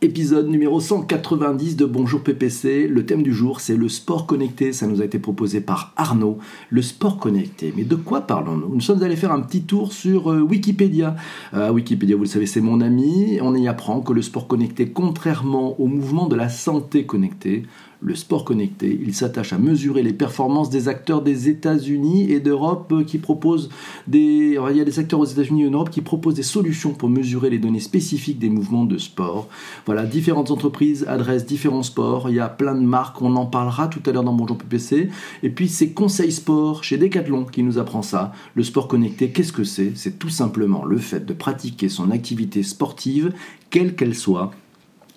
Épisode 0.00 0.46
numéro 0.46 0.78
190 0.78 1.74
de 1.74 1.84
Bonjour 1.84 2.22
PPC. 2.22 2.86
Le 2.86 3.04
thème 3.04 3.24
du 3.24 3.34
jour, 3.34 3.60
c'est 3.60 3.76
le 3.76 3.88
sport 3.88 4.26
connecté. 4.26 4.72
Ça 4.72 4.86
nous 4.86 5.02
a 5.02 5.04
été 5.04 5.18
proposé 5.18 5.60
par 5.60 5.92
Arnaud. 5.96 6.38
Le 6.70 6.82
sport 6.82 7.18
connecté. 7.18 7.74
Mais 7.76 7.82
de 7.82 7.96
quoi 7.96 8.20
parlons-nous? 8.20 8.72
Nous 8.72 8.80
sommes 8.80 9.02
allés 9.02 9.16
faire 9.16 9.32
un 9.32 9.40
petit 9.40 9.62
tour 9.62 9.92
sur 9.92 10.30
euh, 10.30 10.40
Wikipédia. 10.40 11.16
Euh, 11.52 11.72
Wikipédia, 11.72 12.14
vous 12.14 12.22
le 12.22 12.28
savez, 12.28 12.46
c'est 12.46 12.60
mon 12.60 12.80
ami. 12.80 13.40
On 13.42 13.56
y 13.56 13.66
apprend 13.66 14.00
que 14.00 14.12
le 14.12 14.22
sport 14.22 14.46
connecté, 14.46 14.88
contrairement 14.92 15.80
au 15.80 15.88
mouvement 15.88 16.28
de 16.28 16.36
la 16.36 16.48
santé 16.48 17.04
connectée, 17.04 17.64
le 18.00 18.14
sport 18.14 18.44
connecté. 18.44 18.98
Il 19.02 19.14
s'attache 19.14 19.52
à 19.52 19.58
mesurer 19.58 20.02
les 20.02 20.12
performances 20.12 20.70
des 20.70 20.88
acteurs 20.88 21.22
des 21.22 21.48
États-Unis 21.48 22.30
et 22.30 22.40
d'Europe 22.40 23.04
qui 23.06 23.18
proposent 23.18 23.70
des. 24.06 24.58
il 24.70 24.76
y 24.76 24.80
a 24.80 24.84
des 24.84 24.98
acteurs 24.98 25.20
aux 25.20 25.24
États-Unis 25.24 25.64
et 25.64 25.74
en 25.74 25.84
qui 25.84 26.00
proposent 26.00 26.34
des 26.34 26.42
solutions 26.42 26.92
pour 26.92 27.08
mesurer 27.08 27.50
les 27.50 27.58
données 27.58 27.80
spécifiques 27.80 28.38
des 28.38 28.50
mouvements 28.50 28.84
de 28.84 28.98
sport. 28.98 29.48
Voilà, 29.86 30.04
différentes 30.04 30.50
entreprises 30.50 31.04
adressent 31.08 31.46
différents 31.46 31.82
sports. 31.82 32.30
Il 32.30 32.36
y 32.36 32.40
a 32.40 32.48
plein 32.48 32.74
de 32.74 32.84
marques, 32.84 33.20
on 33.22 33.34
en 33.36 33.46
parlera 33.46 33.88
tout 33.88 34.02
à 34.06 34.12
l'heure 34.12 34.24
dans 34.24 34.32
Bonjour 34.32 34.58
PPC. 34.58 35.10
Et 35.42 35.50
puis 35.50 35.68
c'est 35.68 35.90
Conseil 35.90 36.32
Sport 36.32 36.84
chez 36.84 36.98
Decathlon 36.98 37.44
qui 37.44 37.62
nous 37.62 37.78
apprend 37.78 38.02
ça. 38.02 38.32
Le 38.54 38.62
sport 38.62 38.88
connecté, 38.88 39.30
qu'est-ce 39.30 39.52
que 39.52 39.64
c'est? 39.64 39.92
C'est 39.94 40.18
tout 40.18 40.28
simplement 40.28 40.84
le 40.84 40.98
fait 40.98 41.24
de 41.26 41.32
pratiquer 41.32 41.88
son 41.88 42.10
activité 42.10 42.62
sportive, 42.62 43.32
quelle 43.70 43.94
qu'elle 43.94 44.14
soit, 44.14 44.52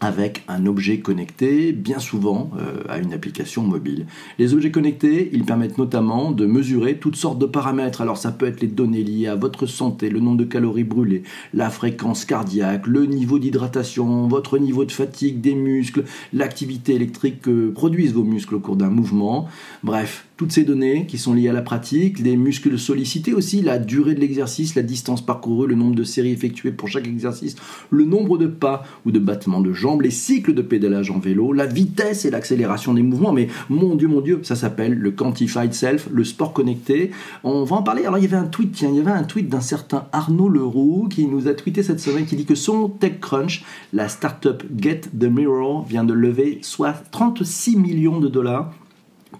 avec 0.01 0.43
un 0.47 0.65
objet 0.65 0.99
connecté, 0.99 1.71
bien 1.71 1.99
souvent 1.99 2.49
euh, 2.59 2.81
à 2.89 2.97
une 2.97 3.13
application 3.13 3.61
mobile. 3.61 4.07
Les 4.39 4.55
objets 4.55 4.71
connectés, 4.71 5.29
ils 5.31 5.45
permettent 5.45 5.77
notamment 5.77 6.31
de 6.31 6.47
mesurer 6.47 6.97
toutes 6.97 7.15
sortes 7.15 7.37
de 7.37 7.45
paramètres. 7.45 8.01
Alors 8.01 8.17
ça 8.17 8.31
peut 8.31 8.47
être 8.47 8.61
les 8.61 8.67
données 8.67 9.03
liées 9.03 9.27
à 9.27 9.35
votre 9.35 9.67
santé, 9.67 10.09
le 10.09 10.19
nombre 10.19 10.37
de 10.37 10.43
calories 10.43 10.83
brûlées, 10.83 11.21
la 11.53 11.69
fréquence 11.69 12.25
cardiaque, 12.25 12.87
le 12.87 13.05
niveau 13.05 13.37
d'hydratation, 13.37 14.27
votre 14.27 14.57
niveau 14.57 14.85
de 14.85 14.91
fatigue 14.91 15.39
des 15.39 15.53
muscles, 15.53 16.03
l'activité 16.33 16.95
électrique 16.95 17.41
que 17.41 17.69
produisent 17.69 18.13
vos 18.13 18.23
muscles 18.23 18.55
au 18.55 18.59
cours 18.59 18.75
d'un 18.75 18.89
mouvement. 18.89 19.47
Bref, 19.83 20.25
toutes 20.42 20.53
ces 20.53 20.64
données 20.64 21.06
qui 21.06 21.20
sont 21.20 21.36
liées 21.36 21.50
à 21.50 21.53
la 21.53 21.61
pratique, 21.61 22.17
les 22.17 22.36
muscles 22.36 22.80
sollicités 22.80 23.31
aussi, 23.31 23.61
la 23.61 23.78
durée 23.78 24.16
de 24.16 24.20
l'exercice, 24.20 24.73
la 24.73 24.81
distance 24.81 25.23
parcourue, 25.23 25.67
le 25.67 25.75
nombre 25.75 25.94
de 25.94 26.03
séries 26.03 26.31
effectuées 26.31 26.72
pour 26.72 26.88
chaque 26.88 27.06
exercice, 27.06 27.56
le 27.92 28.06
nombre 28.06 28.39
de 28.39 28.48
pas 28.48 28.83
ou 29.06 29.11
de 29.11 29.20
battements 29.20 29.61
de 29.61 29.72
jambes, 29.72 30.02
les 30.02 30.09
cycles 30.09 30.56
de 30.56 30.64
pédalage 30.64 31.11
en 31.11 31.20
vélo, 31.20 31.53
la 31.53 31.67
vitesse 31.67 32.25
et 32.25 32.31
l'accélération 32.31 32.95
des 32.95 33.03
mouvements. 33.03 33.33
Mais 33.33 33.50
mon 33.70 33.94
Dieu, 33.94 34.08
mon 34.08 34.20
Dieu, 34.20 34.39
ça 34.42 34.56
s'appelle 34.56 34.95
le 34.95 35.11
Quantified 35.11 35.75
Self, 35.75 36.09
le 36.11 36.23
sport 36.23 36.53
connecté. 36.53 37.11
On 37.44 37.64
va 37.64 37.76
en 37.76 37.83
parler. 37.83 38.05
Alors 38.05 38.17
il 38.17 38.23
y 38.23 38.28
avait 38.28 38.36
un 38.36 38.48
tweet, 38.48 38.81
il 38.81 38.95
y 38.95 39.00
avait 39.00 39.11
un 39.11 39.26
tweet 39.26 39.48
d'un 39.48 39.61
certain 39.61 40.08
Arnaud 40.11 40.50
Leroux 40.50 41.08
qui 41.08 41.28
nous 41.28 41.50
a 41.50 41.53
tweeté 41.53 41.83
cette 41.83 42.00
semaine 42.00 42.26
qui 42.26 42.36
dit 42.36 42.45
que 42.45 42.55
son 42.55 42.89
TechCrunch, 42.89 43.64
la 43.94 44.09
startup 44.09 44.64
Get 44.76 45.02
the 45.16 45.26
Mirror, 45.26 45.86
vient 45.88 46.03
de 46.03 46.14
lever 46.14 46.58
soit 46.64 46.94
36 47.11 47.78
millions 47.78 48.20
de 48.20 48.28
dollars 48.28 48.73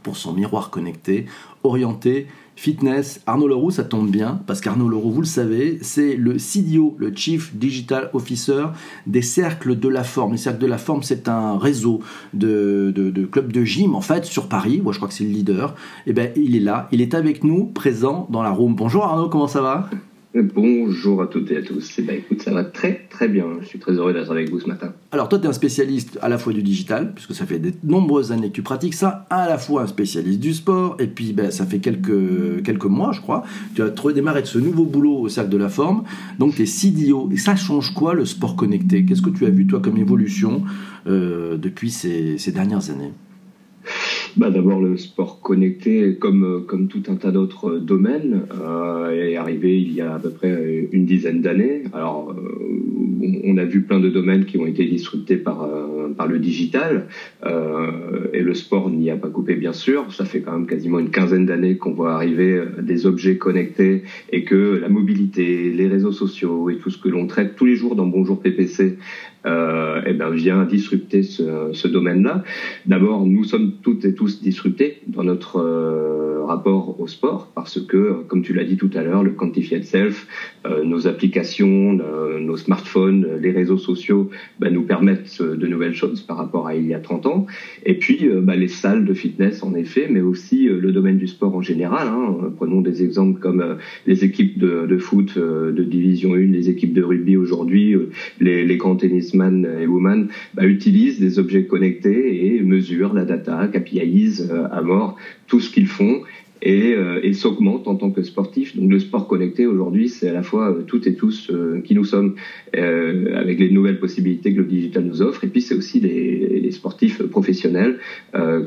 pour 0.04 0.18
son 0.18 0.34
miroir 0.34 0.70
connecté, 0.70 1.26
orienté 1.64 2.28
fitness. 2.56 3.22
Arnaud 3.26 3.48
Leroux, 3.48 3.72
ça 3.72 3.84
tombe 3.84 4.10
bien, 4.10 4.42
parce 4.46 4.62
qu'Arnaud 4.62 4.88
Leroux, 4.88 5.12
vous 5.12 5.22
le 5.22 5.28
savez, 5.28 5.80
c'est 5.82 6.16
le 6.16 6.38
CDO, 6.38 6.96
le 7.00 7.12
Chief 7.16 7.56
Digital 7.56 8.10
Officer 8.14 8.66
des 9.08 9.22
Cercles 9.22 9.80
de 9.80 9.88
la 9.88 10.04
Forme. 10.04 10.34
Les 10.34 10.38
Cercles 10.38 10.60
de 10.60 10.68
la 10.68 10.78
Forme, 10.78 11.02
c'est 11.02 11.28
un 11.28 11.58
réseau 11.58 12.02
de, 12.34 12.92
de, 12.96 13.26
clubs 13.26 13.52
de 13.52 13.64
gym, 13.64 13.96
en 13.96 14.02
fait, 14.02 14.26
sur 14.26 14.48
Paris. 14.48 14.80
Moi, 14.84 14.94
je 14.94 15.00
crois 15.00 15.08
que 15.08 15.14
c'est 15.14 15.24
le 15.24 15.32
leader. 15.32 15.76
Et 16.06 16.12
eh 16.12 16.14
bien, 16.14 16.30
il 16.36 16.56
est 16.56 16.60
là, 16.60 16.88
il 16.92 17.02
est 17.02 17.16
avec 17.16 17.44
nous, 17.44 17.66
présent 17.66 18.28
dans 18.30 18.44
la 18.44 18.52
room. 18.52 18.76
Bonjour 18.76 19.04
Arnaud, 19.06 19.30
comment 19.30 19.48
ça 19.48 19.62
va? 19.62 19.90
Bonjour 20.34 21.22
à 21.22 21.28
toutes 21.28 21.52
et 21.52 21.58
à 21.58 21.62
tous. 21.62 21.96
Eh 21.98 22.04
ben, 22.04 22.22
ça 22.40 22.54
va 22.54 22.64
très 22.64 23.06
très 23.10 23.28
bien. 23.28 23.46
Je 23.62 23.68
suis 23.68 23.80
très 23.80 23.92
heureux 23.92 24.14
d'être 24.14 24.32
avec 24.32 24.50
vous 24.50 24.62
ce 24.62 24.68
matin. 24.68 24.94
Alors 25.12 25.28
toi, 25.28 25.38
tu 25.38 25.44
es 25.44 25.50
un 25.50 25.54
spécialiste 25.54 26.18
à 26.22 26.30
la 26.30 26.38
fois 26.38 26.54
du 26.54 26.64
digital, 26.64 27.14
puisque 27.14 27.36
ça 27.36 27.46
fait 27.46 27.60
de 27.60 27.74
nombreuses 27.84 28.32
années 28.32 28.48
que 28.48 28.54
tu 28.54 28.62
pratiques 28.62 28.94
ça, 28.94 29.26
à 29.30 29.50
la 29.50 29.58
fois 29.58 29.82
un 29.82 29.88
spécialiste 29.88 30.40
du 30.40 30.54
sport, 30.54 30.96
et 31.00 31.08
puis 31.08 31.34
ben, 31.34 31.52
ça 31.52 31.66
fait 31.66 31.80
quelques, 31.80 32.64
quelques 32.64 32.86
mois, 32.86 33.12
je 33.12 33.20
crois, 33.20 33.44
tu 33.76 33.82
as 33.82 33.92
redémarré 34.02 34.42
de 34.42 34.48
ce 34.48 34.58
nouveau 34.58 34.86
boulot 34.86 35.18
au 35.18 35.28
Cercle 35.28 35.50
de 35.50 35.58
la 35.58 35.70
Forme, 35.70 36.04
donc 36.40 36.56
tu 36.56 36.62
es 36.62 36.66
CDO. 36.66 37.30
Et 37.34 37.38
ça 37.38 37.58
change 37.58 37.94
quoi 37.94 38.14
le 38.14 38.26
sport 38.26 38.56
connecté? 38.56 39.04
Qu'est-ce 39.04 39.22
que 39.22 39.32
tu 39.32 39.46
as 39.46 39.50
vu 39.50 39.68
toi 39.68 39.82
comme 39.82 39.98
évolution 39.98 40.64
euh, 41.08 41.58
depuis 41.58 41.92
ces 41.92 42.52
dernières 42.54 42.90
années? 42.90 43.12
Bah, 44.38 44.50
D'abord, 44.50 44.82
le 44.82 44.98
sport 44.98 45.40
connecté, 45.42 46.16
comme, 46.16 46.64
comme 46.68 46.88
tout 46.88 47.04
un 47.08 47.16
tas 47.16 47.32
d'autres 47.32 47.78
domaines, 47.78 48.42
euh, 48.62 49.12
est 49.12 49.36
arrivé 49.36 49.80
il 49.80 49.94
y 49.94 50.02
a 50.02 50.16
à 50.16 50.20
peu 50.20 50.30
près 50.30 50.88
une 50.92 51.06
dizaine 51.06 51.42
d'années. 51.42 51.84
Alors, 51.94 52.32
euh, 52.32 52.82
on 53.44 53.58
a 53.58 53.66
vu 53.66 53.82
plein 53.82 54.00
de 54.00 54.10
domaines 54.10 54.46
qui 54.46 54.58
ont 54.58 54.66
été 54.66 54.86
disruptés 54.86 55.38
par, 55.38 55.64
euh, 55.64 56.10
par 56.10 56.28
le 56.28 56.40
digital, 56.40 57.08
euh, 57.46 58.28
et 58.34 58.42
le 58.42 58.54
sport 58.54 58.90
n'y 58.90 59.10
a 59.10 59.16
pas 59.16 59.30
coupé, 59.30 59.56
bien 59.56 59.74
sûr. 59.74 60.12
Ça 60.14 60.26
fait 60.26 60.42
quand 60.42 60.54
même 60.54 60.68
quasiment 60.68 61.00
une 61.00 61.10
quinzaine 61.10 61.46
d'années 61.46 61.78
qu'on 61.78 61.94
voit 61.94 62.14
arriver 62.14 62.54
euh, 62.54 62.82
des 62.82 63.06
objets 63.06 63.38
connectés 63.38 64.04
et 64.32 64.44
que 64.44 64.78
la 64.80 64.90
mobilité, 64.90 65.72
les 65.72 65.88
réseaux 65.88 66.12
sociaux 66.12 66.70
et 66.70 66.78
tout 66.78 66.90
ce 66.90 66.98
que 66.98 67.10
l'on 67.10 67.28
traite 67.28 67.56
tous 67.56 67.66
les 67.66 67.76
jours 67.76 67.96
dans 67.96 68.06
Bonjour 68.06 68.42
PPC 68.42 68.98
euh, 69.46 70.02
eh 70.06 70.14
ben, 70.14 70.30
vient 70.30 70.66
disrupter 70.66 71.24
ce, 71.24 71.70
ce 71.74 71.88
domaine-là. 71.88 72.44
D'abord, 72.86 73.26
nous 73.26 73.44
sommes 73.44 73.74
toutes 73.82 74.06
et 74.06 74.14
tous 74.14 74.42
disruptés 74.42 75.02
dans 75.08 75.24
notre 75.24 75.58
euh, 75.58 76.44
rapport 76.46 77.00
au 77.00 77.08
sport 77.08 77.52
parce 77.56 77.80
que, 77.80 78.24
comme 78.28 78.42
tu 78.42 78.54
l'as 78.54 78.64
dit 78.64 78.78
tout 78.78 78.90
à 78.94 79.04
l'heure, 79.04 79.24
le 79.24 79.32
Quantified 79.32 79.84
Self, 79.84 80.28
euh, 80.66 80.84
nos 80.84 81.08
applications, 81.08 81.98
euh, 82.00 82.40
nos 82.40 82.58
smartphones, 82.58 83.26
les 83.40 83.52
réseaux 83.52 83.78
sociaux 83.78 84.30
ben, 84.60 84.74
nous 84.74 84.84
permettent 84.84 85.42
de 85.42 85.68
nouvelles 85.68 85.94
choses 85.94 86.22
par 86.22 86.38
rapport 86.38 86.68
à 86.68 86.76
il 86.76 86.88
y 86.88 86.94
a 86.94 87.00
30 87.00 87.26
ans. 87.26 87.48
Et 87.86 87.96
puis, 87.96 88.30
ben, 88.42 88.56
les 88.56 88.68
salles 88.68 89.06
de 89.06 89.14
fitness, 89.14 89.64
en 89.64 89.74
effet, 89.76 90.08
mais 90.10 90.22
aussi 90.22 90.66
le 90.66 90.92
domaine 90.92 91.18
du 91.18 91.28
sport 91.28 91.56
en 91.56 91.62
général. 91.62 92.08
Hein. 92.08 92.52
Prenons 92.58 92.82
des 92.82 93.04
exemples 93.04 93.40
comme 93.40 93.78
les 94.06 94.24
équipes 94.24 94.60
de, 94.60 94.86
de 94.88 94.98
foot 94.98 95.38
de 95.38 95.84
division 95.84 96.34
1, 96.34 96.38
les 96.38 96.70
équipes 96.70 96.94
de 96.94 97.04
rugby 97.04 97.38
aujourd'hui, 97.38 97.96
les, 98.40 98.66
les 98.66 98.78
grands 98.78 98.96
tennis 98.96 99.31
man 99.34 99.68
et 99.80 99.88
woman 99.88 100.28
bah, 100.54 100.66
utilisent 100.66 101.20
des 101.20 101.40
objets 101.40 101.64
connectés 101.64 102.56
et 102.56 102.62
mesurent 102.62 103.14
la 103.14 103.26
data, 103.26 103.68
capitalisent 103.68 104.50
euh, 104.52 104.68
à 104.72 104.82
mort 104.82 105.16
tout 105.48 105.60
ce 105.60 105.70
qu'ils 105.70 105.88
font 105.88 106.22
et, 106.62 106.94
euh, 106.94 107.20
et 107.24 107.34
s'augmentent 107.34 107.88
en 107.88 107.96
tant 107.96 108.12
que 108.12 108.22
sportifs. 108.22 108.76
Donc 108.76 108.90
le 108.92 109.00
sport 109.00 109.28
connecté 109.28 109.66
aujourd'hui, 109.66 110.10
c'est 110.10 110.30
à 110.30 110.34
la 110.34 110.44
fois 110.44 110.72
euh, 110.72 110.84
toutes 110.84 111.08
et 111.08 111.14
tous 111.14 111.52
qui 111.84 111.96
nous 111.96 112.04
sommes, 112.04 112.36
avec 112.74 113.60
les 113.60 113.70
nouvelles 113.70 114.00
possibilités 114.00 114.54
que 114.54 114.60
le 114.60 114.66
digital 114.66 115.04
nous 115.04 115.22
offre, 115.22 115.44
et 115.44 115.48
puis 115.48 115.62
c'est 115.62 115.76
aussi 115.76 116.00
les, 116.00 116.72
sportifs 116.72 117.22
professionnels 117.24 117.98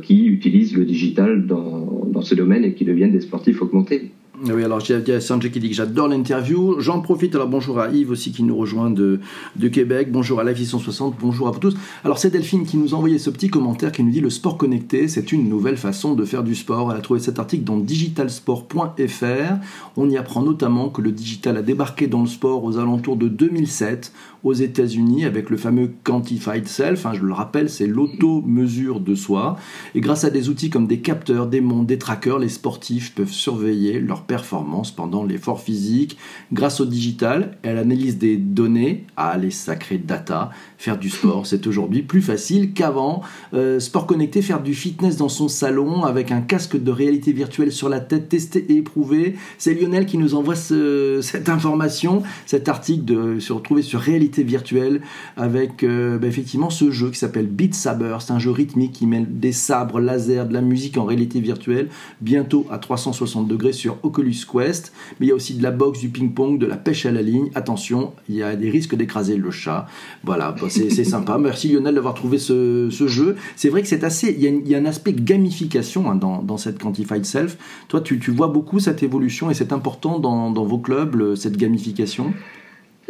qui 0.02 0.26
utilisent 0.26 0.76
le 0.76 0.84
digital 0.84 1.46
dans 1.46 2.20
ce 2.20 2.34
domaine 2.34 2.64
et 2.64 2.74
qui 2.74 2.84
deviennent 2.84 3.12
des 3.12 3.22
sportifs 3.22 3.62
augmentés. 3.62 4.10
Oui, 4.42 4.64
alors 4.64 4.82
il 4.88 5.08
y 5.08 5.12
a 5.12 5.20
Sanjay 5.20 5.48
qui 5.52 5.60
dit 5.60 5.68
que 5.68 5.76
j'adore 5.76 6.08
l'interview. 6.08 6.80
J'en 6.80 7.00
profite, 7.00 7.36
alors 7.36 7.46
bonjour 7.46 7.78
à 7.78 7.90
Yves 7.90 8.10
aussi 8.10 8.32
qui 8.32 8.42
nous 8.42 8.56
rejoint 8.56 8.90
de, 8.90 9.20
de 9.54 9.68
Québec. 9.68 10.10
Bonjour 10.10 10.40
à 10.40 10.44
la 10.44 10.52
vie 10.52 10.66
160, 10.66 11.14
bonjour 11.20 11.46
à 11.46 11.52
vous 11.52 11.60
tous. 11.60 11.76
Alors 12.02 12.18
c'est 12.18 12.30
Delphine 12.30 12.66
qui 12.66 12.76
nous 12.76 12.94
a 12.94 12.96
envoyé 12.96 13.20
ce 13.20 13.30
petit 13.30 13.48
commentaire 13.48 13.92
qui 13.92 14.02
nous 14.02 14.10
dit 14.10 14.20
le 14.20 14.30
sport 14.30 14.58
connecté, 14.58 15.06
c'est 15.06 15.30
une 15.30 15.48
nouvelle 15.48 15.76
façon 15.76 16.14
de 16.14 16.24
faire 16.24 16.42
du 16.42 16.56
sport. 16.56 16.90
Elle 16.90 16.98
a 16.98 17.00
trouvé 17.00 17.20
cet 17.20 17.38
article 17.38 17.62
dans 17.62 17.76
digitalsport.fr. 17.76 19.54
On 19.96 20.10
y 20.10 20.16
apprend 20.16 20.42
notamment 20.42 20.88
que 20.88 21.00
le 21.00 21.12
digital 21.12 21.56
a 21.56 21.62
débarqué 21.62 22.08
dans 22.08 22.22
le 22.22 22.26
sport 22.26 22.64
aux 22.64 22.76
alentours 22.76 23.16
de 23.16 23.28
2007 23.28 24.12
aux 24.42 24.52
États-Unis 24.52 25.24
avec 25.24 25.48
le 25.48 25.56
fameux 25.56 25.90
Quantified 26.04 26.68
Self. 26.68 27.06
Hein, 27.06 27.12
je 27.14 27.22
le 27.22 27.32
rappelle, 27.32 27.70
c'est 27.70 27.86
l'auto-mesure 27.86 29.00
de 29.00 29.14
soi. 29.14 29.56
Et 29.94 30.00
grâce 30.00 30.24
à 30.24 30.30
des 30.30 30.48
outils 30.48 30.70
comme 30.70 30.86
des 30.86 31.00
capteurs, 31.00 31.46
des 31.46 31.60
montres, 31.60 31.86
des 31.86 31.98
trackers, 31.98 32.38
les 32.38 32.50
sportifs 32.50 33.14
peuvent 33.14 33.30
surveiller 33.30 34.00
leur 34.00 34.23
performance 34.26 34.90
pendant 34.90 35.24
l'effort 35.24 35.60
physique. 35.60 36.16
Grâce 36.52 36.80
au 36.80 36.86
digital, 36.86 37.58
elle 37.62 37.78
analyse 37.78 38.18
des 38.18 38.36
données, 38.36 39.06
ah 39.16 39.36
les 39.36 39.50
sacrées 39.50 39.98
data, 39.98 40.50
faire 40.84 40.98
du 40.98 41.08
sport, 41.08 41.46
c'est 41.46 41.66
aujourd'hui 41.66 42.02
plus 42.02 42.20
facile 42.20 42.74
qu'avant. 42.74 43.22
Euh, 43.54 43.80
sport 43.80 44.06
connecté, 44.06 44.42
faire 44.42 44.62
du 44.62 44.74
fitness 44.74 45.16
dans 45.16 45.30
son 45.30 45.48
salon 45.48 46.04
avec 46.04 46.30
un 46.30 46.42
casque 46.42 46.76
de 46.76 46.90
réalité 46.90 47.32
virtuelle 47.32 47.72
sur 47.72 47.88
la 47.88 48.00
tête, 48.00 48.28
testé 48.28 48.66
et 48.68 48.76
éprouvé. 48.76 49.34
C'est 49.56 49.72
Lionel 49.72 50.04
qui 50.04 50.18
nous 50.18 50.34
envoie 50.34 50.54
cette 51.22 51.48
information, 51.48 52.22
cet 52.44 52.68
article 52.68 53.04
de 53.06 53.40
se 53.40 53.54
retrouver 53.54 53.80
sur 53.80 53.98
réalité 53.98 54.42
virtuelle 54.42 55.00
avec 55.38 55.82
euh, 55.82 56.18
bah, 56.18 56.26
effectivement 56.26 56.68
ce 56.68 56.90
jeu 56.90 57.10
qui 57.10 57.18
s'appelle 57.18 57.46
Beat 57.46 57.74
Saber. 57.74 58.18
C'est 58.20 58.32
un 58.32 58.38
jeu 58.38 58.50
rythmique 58.50 58.92
qui 58.92 59.06
mêle 59.06 59.26
des 59.40 59.52
sabres, 59.52 60.00
laser, 60.00 60.46
de 60.46 60.52
la 60.52 60.60
musique 60.60 60.98
en 60.98 61.06
réalité 61.06 61.40
virtuelle, 61.40 61.88
bientôt 62.20 62.66
à 62.70 62.76
360 62.76 63.48
degrés 63.48 63.72
sur 63.72 63.96
Oculus 64.02 64.36
Quest, 64.52 64.92
mais 65.18 65.26
il 65.26 65.28
y 65.30 65.32
a 65.32 65.34
aussi 65.34 65.54
de 65.54 65.62
la 65.62 65.70
boxe, 65.70 66.00
du 66.00 66.10
ping-pong, 66.10 66.58
de 66.58 66.66
la 66.66 66.76
pêche 66.76 67.06
à 67.06 67.10
la 67.10 67.22
ligne. 67.22 67.48
Attention, 67.54 68.12
il 68.28 68.34
y 68.34 68.42
a 68.42 68.54
des 68.54 68.68
risques 68.68 68.94
d'écraser 68.94 69.38
le 69.38 69.50
chat. 69.50 69.86
Voilà, 70.24 70.52
c'est 70.90 71.04
sympa. 71.04 71.38
Merci 71.38 71.68
Lionel 71.68 71.94
d'avoir 71.94 72.14
trouvé 72.14 72.38
ce, 72.38 72.88
jeu. 72.90 73.36
C'est 73.56 73.68
vrai 73.68 73.82
que 73.82 73.88
c'est 73.88 74.04
assez. 74.04 74.34
Il 74.38 74.68
y, 74.68 74.74
a, 74.74 74.78
un 74.78 74.84
aspect 74.86 75.12
gamification 75.12 76.10
hein, 76.10 76.16
dans, 76.16 76.56
cette 76.56 76.78
Quantified 76.78 77.24
Self. 77.24 77.56
Toi, 77.88 78.00
tu, 78.00 78.18
vois 78.30 78.48
beaucoup 78.48 78.80
cette 78.80 79.02
évolution 79.02 79.50
et 79.50 79.54
c'est 79.54 79.72
important 79.72 80.18
dans, 80.18 80.52
vos 80.64 80.78
clubs, 80.78 81.34
cette 81.34 81.56
gamification? 81.56 82.34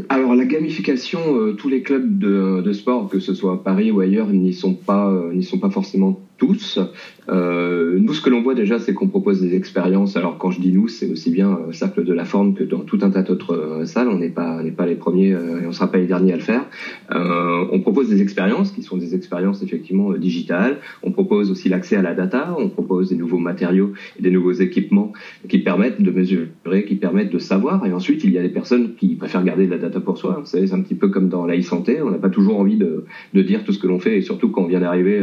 Alors 0.09 0.35
la 0.35 0.45
gamification, 0.45 1.21
euh, 1.37 1.53
tous 1.53 1.69
les 1.69 1.83
clubs 1.83 2.19
de, 2.19 2.73
sport, 2.73 3.09
que 3.09 3.21
ce 3.21 3.33
soit 3.33 3.55
à 3.55 3.57
Paris 3.57 3.91
ou 3.91 4.01
ailleurs, 4.01 4.29
n'y 4.29 4.53
sont 4.53 4.75
pas, 4.75 5.09
euh, 5.09 5.33
n'y 5.33 5.45
sont 5.45 5.59
pas 5.59 5.71
forcément 5.71 6.21
tous. 6.37 6.81
Euh, 7.29 7.99
nous, 8.01 8.13
ce 8.13 8.21
que 8.21 8.29
l'on 8.29 8.43
voit 8.43 8.55
déjà, 8.55 8.81
c'est 8.81 8.93
qu'on 8.93 9.07
propose 9.07 9.41
des 9.41 9.55
expériences. 9.55 10.17
Alors, 10.17 10.37
quand 10.37 10.51
je 10.51 10.61
dis 10.61 10.73
nous, 10.73 10.89
c'est 10.89 11.09
aussi 11.09 11.31
bien 11.31 11.59
Cercle 11.71 12.05
de 12.05 12.13
la 12.13 12.25
Forme 12.25 12.55
que 12.55 12.65
dans 12.65 12.81
tout 12.81 12.99
un 13.03 13.11
tas 13.11 13.23
d'autres 13.23 13.83
salles. 13.85 14.09
On 14.09 14.19
n'est 14.19 14.31
pas, 14.31 14.63
n'est 14.63 14.73
pas 14.73 14.85
les 14.85 14.97
premiers 14.97 15.29
et 15.29 15.67
on 15.67 15.73
sera 15.73 15.91
pas 15.91 15.99
les 15.99 16.07
derniers 16.07 16.33
à 16.33 16.37
le 16.37 16.43
faire. 16.43 16.67
On 17.11 17.79
propose 17.81 18.09
des 18.09 18.21
expériences 18.21 18.73
qui 18.73 18.83
sont 18.83 18.97
des 18.97 19.15
expériences 19.15 19.63
effectivement 19.63 20.13
digitales. 20.15 20.79
On 21.05 21.13
propose 21.13 21.53
aussi 21.53 21.69
l'accès 21.69 21.95
à 21.95 22.03
la 22.03 22.15
data. 22.15 22.57
On 22.59 22.69
propose 22.69 23.11
des 23.11 23.17
nouveaux 23.17 23.39
matériaux 23.39 23.93
et 24.19 24.23
des 24.23 24.31
nouveaux 24.33 24.53
équipements 24.53 25.13
qui 25.49 25.59
permettent 25.59 26.03
de 26.03 26.11
mesurer, 26.11 26.85
qui 26.87 26.97
permettent 26.97 27.33
de 27.33 27.39
savoir. 27.39 27.87
Et 27.87 27.93
ensuite, 27.93 28.25
il 28.25 28.33
y 28.33 28.39
a 28.39 28.43
des 28.43 28.49
personnes 28.49 28.97
qui 28.97 29.15
préfèrent 29.15 29.45
garder 29.45 29.67
de 29.67 29.71
la 29.71 29.84
pour 29.91 30.19
soi. 30.19 30.41
C'est 30.45 30.73
un 30.73 30.81
petit 30.81 30.95
peu 30.95 31.09
comme 31.09 31.29
dans 31.29 31.47
la 31.47 31.57
e-santé. 31.57 32.03
On 32.03 32.11
n'a 32.11 32.19
pas 32.19 32.31
toujours 32.31 32.59
envie 32.59 32.77
de, 32.77 33.05
dire 33.35 33.65
tout 33.65 33.73
ce 33.73 33.79
que 33.79 33.87
l'on 33.87 33.99
fait 33.99 34.19
et 34.19 34.21
surtout 34.21 34.49
quand 34.49 34.63
on 34.63 34.67
vient 34.67 34.81
d'arriver 34.81 35.23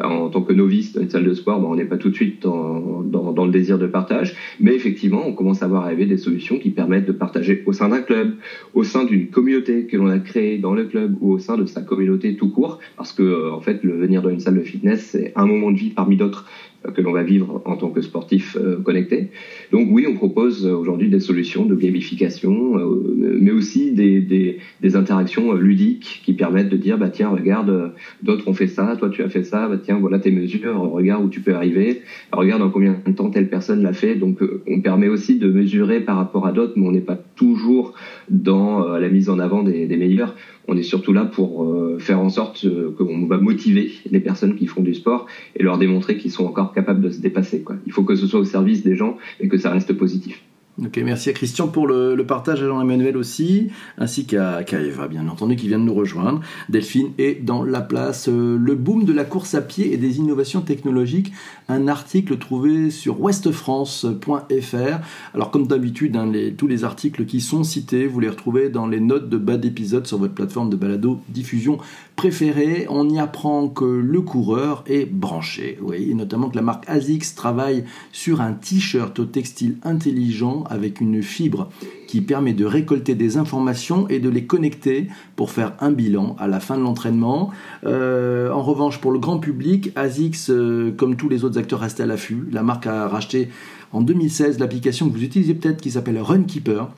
en 0.00 0.28
tant 0.28 0.42
que 0.42 0.52
novice 0.52 0.92
dans 0.92 1.02
une 1.02 1.10
salle 1.10 1.24
de 1.24 1.34
sport, 1.34 1.60
ben, 1.60 1.68
on 1.68 1.76
n'est 1.76 1.84
pas 1.84 1.96
tout 1.96 2.10
de 2.10 2.14
suite 2.14 2.42
dans, 2.42 3.02
dans, 3.02 3.44
le 3.44 3.50
désir 3.50 3.78
de 3.78 3.86
partage, 3.86 4.34
mais 4.60 4.74
effectivement, 4.74 5.26
on 5.26 5.32
commence 5.32 5.62
à 5.62 5.68
voir 5.68 5.84
arriver 5.84 6.06
des 6.06 6.16
solutions 6.16 6.58
qui 6.58 6.70
permettent 6.70 7.06
de 7.06 7.12
partager 7.12 7.62
au 7.66 7.72
sein 7.72 7.88
d'un 7.88 8.00
club, 8.00 8.34
au 8.74 8.82
sein 8.82 9.04
d'une 9.04 9.28
communauté 9.28 9.86
que 9.86 9.96
l'on 9.96 10.08
a 10.08 10.18
créée 10.18 10.58
dans 10.58 10.74
le 10.74 10.84
club 10.84 11.16
ou 11.20 11.32
au 11.32 11.38
sein 11.38 11.56
de 11.56 11.66
sa 11.66 11.82
communauté 11.82 12.36
tout 12.36 12.50
court, 12.50 12.78
parce 12.96 13.12
que 13.12 13.22
euh, 13.22 13.52
en 13.52 13.60
fait, 13.60 13.82
le 13.82 13.96
venir 13.96 14.22
dans 14.22 14.30
une 14.30 14.40
salle 14.40 14.56
de 14.56 14.62
fitness, 14.62 15.00
c'est 15.12 15.32
un 15.36 15.46
moment 15.46 15.70
de 15.70 15.76
vie 15.76 15.90
parmi 15.90 16.16
d'autres 16.16 16.44
euh, 16.46 16.67
que 16.92 17.00
l'on 17.00 17.12
va 17.12 17.22
vivre 17.22 17.62
en 17.64 17.76
tant 17.76 17.90
que 17.90 18.00
sportif 18.00 18.56
euh, 18.56 18.80
connecté. 18.80 19.28
Donc 19.72 19.88
oui, 19.90 20.06
on 20.08 20.14
propose 20.14 20.66
aujourd'hui 20.66 21.08
des 21.08 21.20
solutions 21.20 21.64
de 21.64 21.74
gamification, 21.74 22.76
mais 23.16 23.50
aussi 23.50 23.92
des, 23.92 24.20
des, 24.20 24.96
interactions 24.96 25.52
ludiques 25.52 26.22
qui 26.24 26.32
permettent 26.32 26.70
de 26.70 26.76
dire 26.76 26.96
bah 26.96 27.10
tiens 27.10 27.28
regarde 27.28 27.92
d'autres 28.22 28.48
ont 28.48 28.54
fait 28.54 28.66
ça, 28.66 28.96
toi 28.98 29.10
tu 29.10 29.22
as 29.22 29.28
fait 29.28 29.42
ça, 29.42 29.68
bah 29.68 29.78
tiens 29.82 29.98
voilà 29.98 30.18
tes 30.18 30.30
mesures, 30.30 30.80
regarde 30.80 31.24
où 31.24 31.28
tu 31.28 31.40
peux 31.40 31.54
arriver, 31.54 32.00
regarde 32.32 32.62
en 32.62 32.70
combien 32.70 32.96
de 33.06 33.12
temps 33.12 33.28
telle 33.28 33.48
personne 33.48 33.82
l'a 33.82 33.92
fait. 33.92 34.14
Donc 34.14 34.38
on 34.66 34.80
permet 34.80 35.08
aussi 35.08 35.38
de 35.38 35.50
mesurer 35.50 36.00
par 36.00 36.16
rapport 36.16 36.46
à 36.46 36.52
d'autres, 36.52 36.72
mais 36.76 36.86
on 36.86 36.92
n'est 36.92 37.00
pas 37.00 37.18
toujours 37.36 37.92
dans 38.30 38.96
la 38.96 39.08
mise 39.10 39.28
en 39.28 39.38
avant 39.38 39.62
des 39.62 39.96
meilleurs 39.96 40.34
on 40.68 40.76
est 40.76 40.82
surtout 40.82 41.12
là 41.12 41.24
pour 41.24 41.64
euh, 41.64 41.98
faire 41.98 42.20
en 42.20 42.28
sorte 42.28 42.64
euh, 42.64 42.94
qu'on 42.96 43.26
va 43.26 43.38
motiver 43.38 43.92
les 44.10 44.20
personnes 44.20 44.54
qui 44.54 44.66
font 44.66 44.82
du 44.82 44.94
sport 44.94 45.26
et 45.56 45.62
leur 45.62 45.78
démontrer 45.78 46.18
qu'ils 46.18 46.30
sont 46.30 46.44
encore 46.44 46.72
capables 46.72 47.00
de 47.00 47.10
se 47.10 47.20
dépasser. 47.20 47.64
Il 47.86 47.92
faut 47.92 48.04
que 48.04 48.14
ce 48.14 48.26
soit 48.26 48.40
au 48.40 48.44
service 48.44 48.84
des 48.84 48.94
gens 48.94 49.16
et 49.40 49.48
que 49.48 49.56
ça 49.56 49.70
reste 49.70 49.94
positif. 49.94 50.42
Ok, 50.80 50.96
merci 50.98 51.28
à 51.28 51.32
Christian 51.32 51.66
pour 51.66 51.88
le, 51.88 52.14
le 52.14 52.24
partage, 52.24 52.62
à 52.62 52.66
Jean-Emmanuel 52.66 53.16
aussi, 53.16 53.66
ainsi 53.96 54.26
qu'à 54.26 54.60
Eva, 54.60 55.08
bien 55.08 55.26
entendu, 55.26 55.56
qui 55.56 55.66
vient 55.66 55.80
de 55.80 55.84
nous 55.84 55.94
rejoindre. 55.94 56.40
Delphine 56.68 57.10
est 57.18 57.44
dans 57.44 57.64
la 57.64 57.80
place. 57.80 58.28
Euh, 58.28 58.56
le 58.56 58.76
boom 58.76 59.04
de 59.04 59.12
la 59.12 59.24
course 59.24 59.56
à 59.56 59.60
pied 59.60 59.92
et 59.92 59.96
des 59.96 60.18
innovations 60.18 60.60
technologiques, 60.60 61.32
un 61.68 61.88
article 61.88 62.38
trouvé 62.38 62.90
sur 62.90 63.20
westfrance.fr. 63.20 64.98
Alors, 65.34 65.50
comme 65.50 65.66
d'habitude, 65.66 66.16
hein, 66.16 66.32
tous 66.56 66.66
les 66.66 66.84
articles 66.84 67.26
qui 67.26 67.40
sont 67.40 67.64
cités, 67.64 68.06
vous 68.06 68.20
les 68.20 68.28
retrouvez 68.28 68.70
dans 68.70 68.86
les 68.86 69.00
notes 69.00 69.28
de 69.28 69.36
bas 69.36 69.56
d'épisode 69.56 70.06
sur 70.06 70.18
votre 70.18 70.34
plateforme 70.34 70.70
de 70.70 70.76
balado 70.76 71.20
diffusion 71.28 71.78
préférée. 72.16 72.86
On 72.88 73.08
y 73.08 73.18
apprend 73.18 73.68
que 73.68 73.84
le 73.84 74.20
coureur 74.22 74.82
est 74.86 75.04
branché, 75.04 75.78
oui, 75.82 76.10
et 76.10 76.14
notamment 76.14 76.48
que 76.48 76.56
la 76.56 76.62
marque 76.62 76.88
ASICS 76.88 77.34
travaille 77.34 77.84
sur 78.12 78.40
un 78.40 78.52
t-shirt 78.52 79.18
au 79.18 79.24
textile 79.24 79.76
intelligent 79.82 80.64
avec 80.70 81.00
une 81.00 81.22
fibre 81.22 81.68
qui 82.08 82.22
permet 82.22 82.54
de 82.54 82.64
récolter 82.64 83.14
des 83.14 83.36
informations 83.36 84.08
et 84.08 84.18
de 84.18 84.28
les 84.28 84.44
connecter 84.44 85.08
pour 85.36 85.52
faire 85.52 85.74
un 85.78 85.92
bilan 85.92 86.34
à 86.40 86.48
la 86.48 86.58
fin 86.58 86.76
de 86.76 86.82
l'entraînement. 86.82 87.50
Euh, 87.84 88.50
en 88.50 88.62
revanche, 88.62 89.00
pour 89.00 89.12
le 89.12 89.20
grand 89.20 89.38
public, 89.38 89.92
ASICS, 89.94 90.50
euh, 90.50 90.90
comme 90.90 91.16
tous 91.16 91.28
les 91.28 91.44
autres 91.44 91.58
acteurs, 91.58 91.80
restent 91.80 92.00
à 92.00 92.06
l'affût. 92.06 92.48
La 92.50 92.62
marque 92.62 92.86
a 92.86 93.06
racheté 93.06 93.50
en 93.92 94.00
2016 94.00 94.58
l'application 94.58 95.08
que 95.08 95.14
vous 95.14 95.22
utilisez 95.22 95.54
peut-être 95.54 95.80
qui 95.80 95.90
s'appelle 95.90 96.18
Runkeeper 96.18 96.88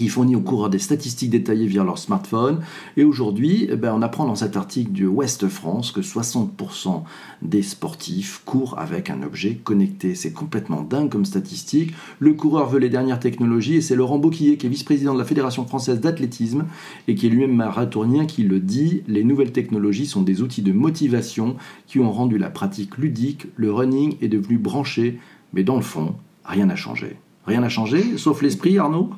qui 0.00 0.08
fournit 0.08 0.34
aux 0.34 0.40
coureurs 0.40 0.70
des 0.70 0.78
statistiques 0.78 1.28
détaillées 1.28 1.66
via 1.66 1.84
leur 1.84 1.98
smartphone. 1.98 2.60
Et 2.96 3.04
aujourd'hui, 3.04 3.68
eh 3.70 3.76
ben, 3.76 3.92
on 3.94 4.00
apprend 4.00 4.24
dans 4.24 4.34
cet 4.34 4.56
article 4.56 4.92
du 4.92 5.06
Ouest 5.06 5.46
France 5.46 5.92
que 5.92 6.00
60% 6.00 7.02
des 7.42 7.60
sportifs 7.60 8.40
courent 8.46 8.78
avec 8.78 9.10
un 9.10 9.22
objet 9.22 9.56
connecté. 9.56 10.14
C'est 10.14 10.32
complètement 10.32 10.80
dingue 10.80 11.10
comme 11.10 11.26
statistique. 11.26 11.92
Le 12.18 12.32
coureur 12.32 12.66
veut 12.70 12.78
les 12.78 12.88
dernières 12.88 13.20
technologies 13.20 13.74
et 13.74 13.80
c'est 13.82 13.94
Laurent 13.94 14.16
Boquillet, 14.16 14.56
qui 14.56 14.64
est 14.64 14.70
vice-président 14.70 15.12
de 15.12 15.18
la 15.18 15.26
Fédération 15.26 15.66
française 15.66 16.00
d'athlétisme 16.00 16.64
et 17.06 17.14
qui 17.14 17.26
est 17.26 17.28
lui-même 17.28 17.54
marathonien, 17.54 18.24
qui 18.24 18.42
le 18.42 18.58
dit. 18.58 19.02
Les 19.06 19.22
nouvelles 19.22 19.52
technologies 19.52 20.06
sont 20.06 20.22
des 20.22 20.40
outils 20.40 20.62
de 20.62 20.72
motivation 20.72 21.56
qui 21.86 22.00
ont 22.00 22.10
rendu 22.10 22.38
la 22.38 22.48
pratique 22.48 22.96
ludique. 22.96 23.48
Le 23.56 23.70
running 23.70 24.16
est 24.22 24.28
devenu 24.28 24.56
branché, 24.56 25.18
mais 25.52 25.62
dans 25.62 25.76
le 25.76 25.82
fond, 25.82 26.14
rien 26.46 26.64
n'a 26.64 26.76
changé. 26.76 27.18
Rien 27.46 27.60
n'a 27.60 27.68
changé, 27.68 28.16
sauf 28.16 28.40
l'esprit, 28.40 28.78
Arnaud? 28.78 29.10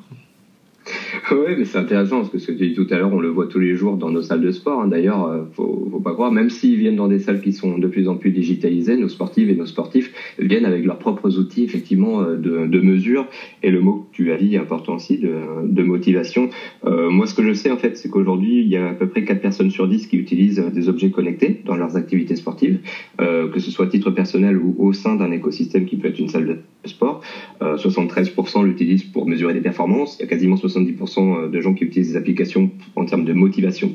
Oui, 1.35 1.55
mais 1.57 1.65
c'est 1.65 1.77
intéressant 1.77 2.17
parce 2.17 2.29
que 2.29 2.37
ce 2.37 2.47
que 2.47 2.57
tu 2.57 2.67
dis 2.67 2.73
tout 2.73 2.87
à 2.89 2.97
l'heure, 2.97 3.13
on 3.13 3.19
le 3.19 3.29
voit 3.29 3.47
tous 3.47 3.59
les 3.59 3.75
jours 3.75 3.97
dans 3.97 4.09
nos 4.09 4.21
salles 4.21 4.41
de 4.41 4.51
sport. 4.51 4.81
Hein. 4.81 4.87
D'ailleurs, 4.87 5.27
euh, 5.27 5.43
faut, 5.53 5.87
faut 5.93 5.99
pas 5.99 6.13
croire, 6.13 6.31
même 6.31 6.49
s'ils 6.49 6.77
viennent 6.77 6.95
dans 6.95 7.07
des 7.07 7.19
salles 7.19 7.39
qui 7.39 7.51
sont 7.51 7.77
de 7.77 7.87
plus 7.87 8.07
en 8.07 8.15
plus 8.15 8.31
digitalisées, 8.31 8.97
nos 8.97 9.09
sportives 9.09 9.49
et 9.49 9.55
nos 9.55 9.67
sportifs 9.67 10.11
viennent 10.39 10.65
avec 10.65 10.85
leurs 10.85 10.97
propres 10.97 11.37
outils 11.37 11.63
effectivement 11.63 12.21
euh, 12.21 12.35
de, 12.35 12.79
mesure. 12.79 13.27
Et 13.61 13.69
le 13.69 13.79
mot 13.79 14.07
que 14.11 14.15
tu 14.15 14.31
as 14.31 14.37
dit 14.37 14.55
est 14.55 14.57
important 14.57 14.95
aussi 14.95 15.17
de, 15.17 15.83
motivation. 15.83 16.49
Euh, 16.85 17.09
moi, 17.09 17.27
ce 17.27 17.33
que 17.33 17.43
je 17.43 17.53
sais 17.53 17.69
en 17.69 17.77
fait, 17.77 17.95
c'est 17.97 18.09
qu'aujourd'hui, 18.09 18.61
il 18.61 18.67
y 18.67 18.77
a 18.77 18.89
à 18.89 18.93
peu 18.93 19.07
près 19.07 19.23
4 19.23 19.39
personnes 19.39 19.69
sur 19.69 19.87
10 19.87 20.07
qui 20.07 20.17
utilisent 20.17 20.63
des 20.73 20.89
objets 20.89 21.11
connectés 21.11 21.61
dans 21.65 21.75
leurs 21.75 21.95
activités 21.95 22.35
sportives, 22.35 22.79
euh, 23.21 23.47
que 23.47 23.59
ce 23.59 23.69
soit 23.69 23.85
à 23.85 23.87
titre 23.87 24.09
personnel 24.11 24.57
ou 24.57 24.75
au 24.79 24.93
sein 24.93 25.15
d'un 25.15 25.31
écosystème 25.31 25.85
qui 25.85 25.97
peut 25.97 26.07
être 26.07 26.19
une 26.19 26.29
salle 26.29 26.45
de 26.45 26.57
sport. 26.85 27.21
73% 27.61 28.63
l'utilisent 28.63 29.03
pour 29.03 29.27
mesurer 29.27 29.53
des 29.53 29.61
performances. 29.61 30.17
Il 30.19 30.23
y 30.23 30.25
a 30.25 30.27
quasiment 30.27 30.55
70% 30.55 31.22
euh, 31.23 31.47
de 31.47 31.59
gens 31.61 31.73
qui 31.73 31.83
utilisent 31.83 32.11
des 32.11 32.17
applications 32.17 32.69
en 32.95 33.05
termes 33.05 33.25
de 33.25 33.33
motivation 33.33 33.91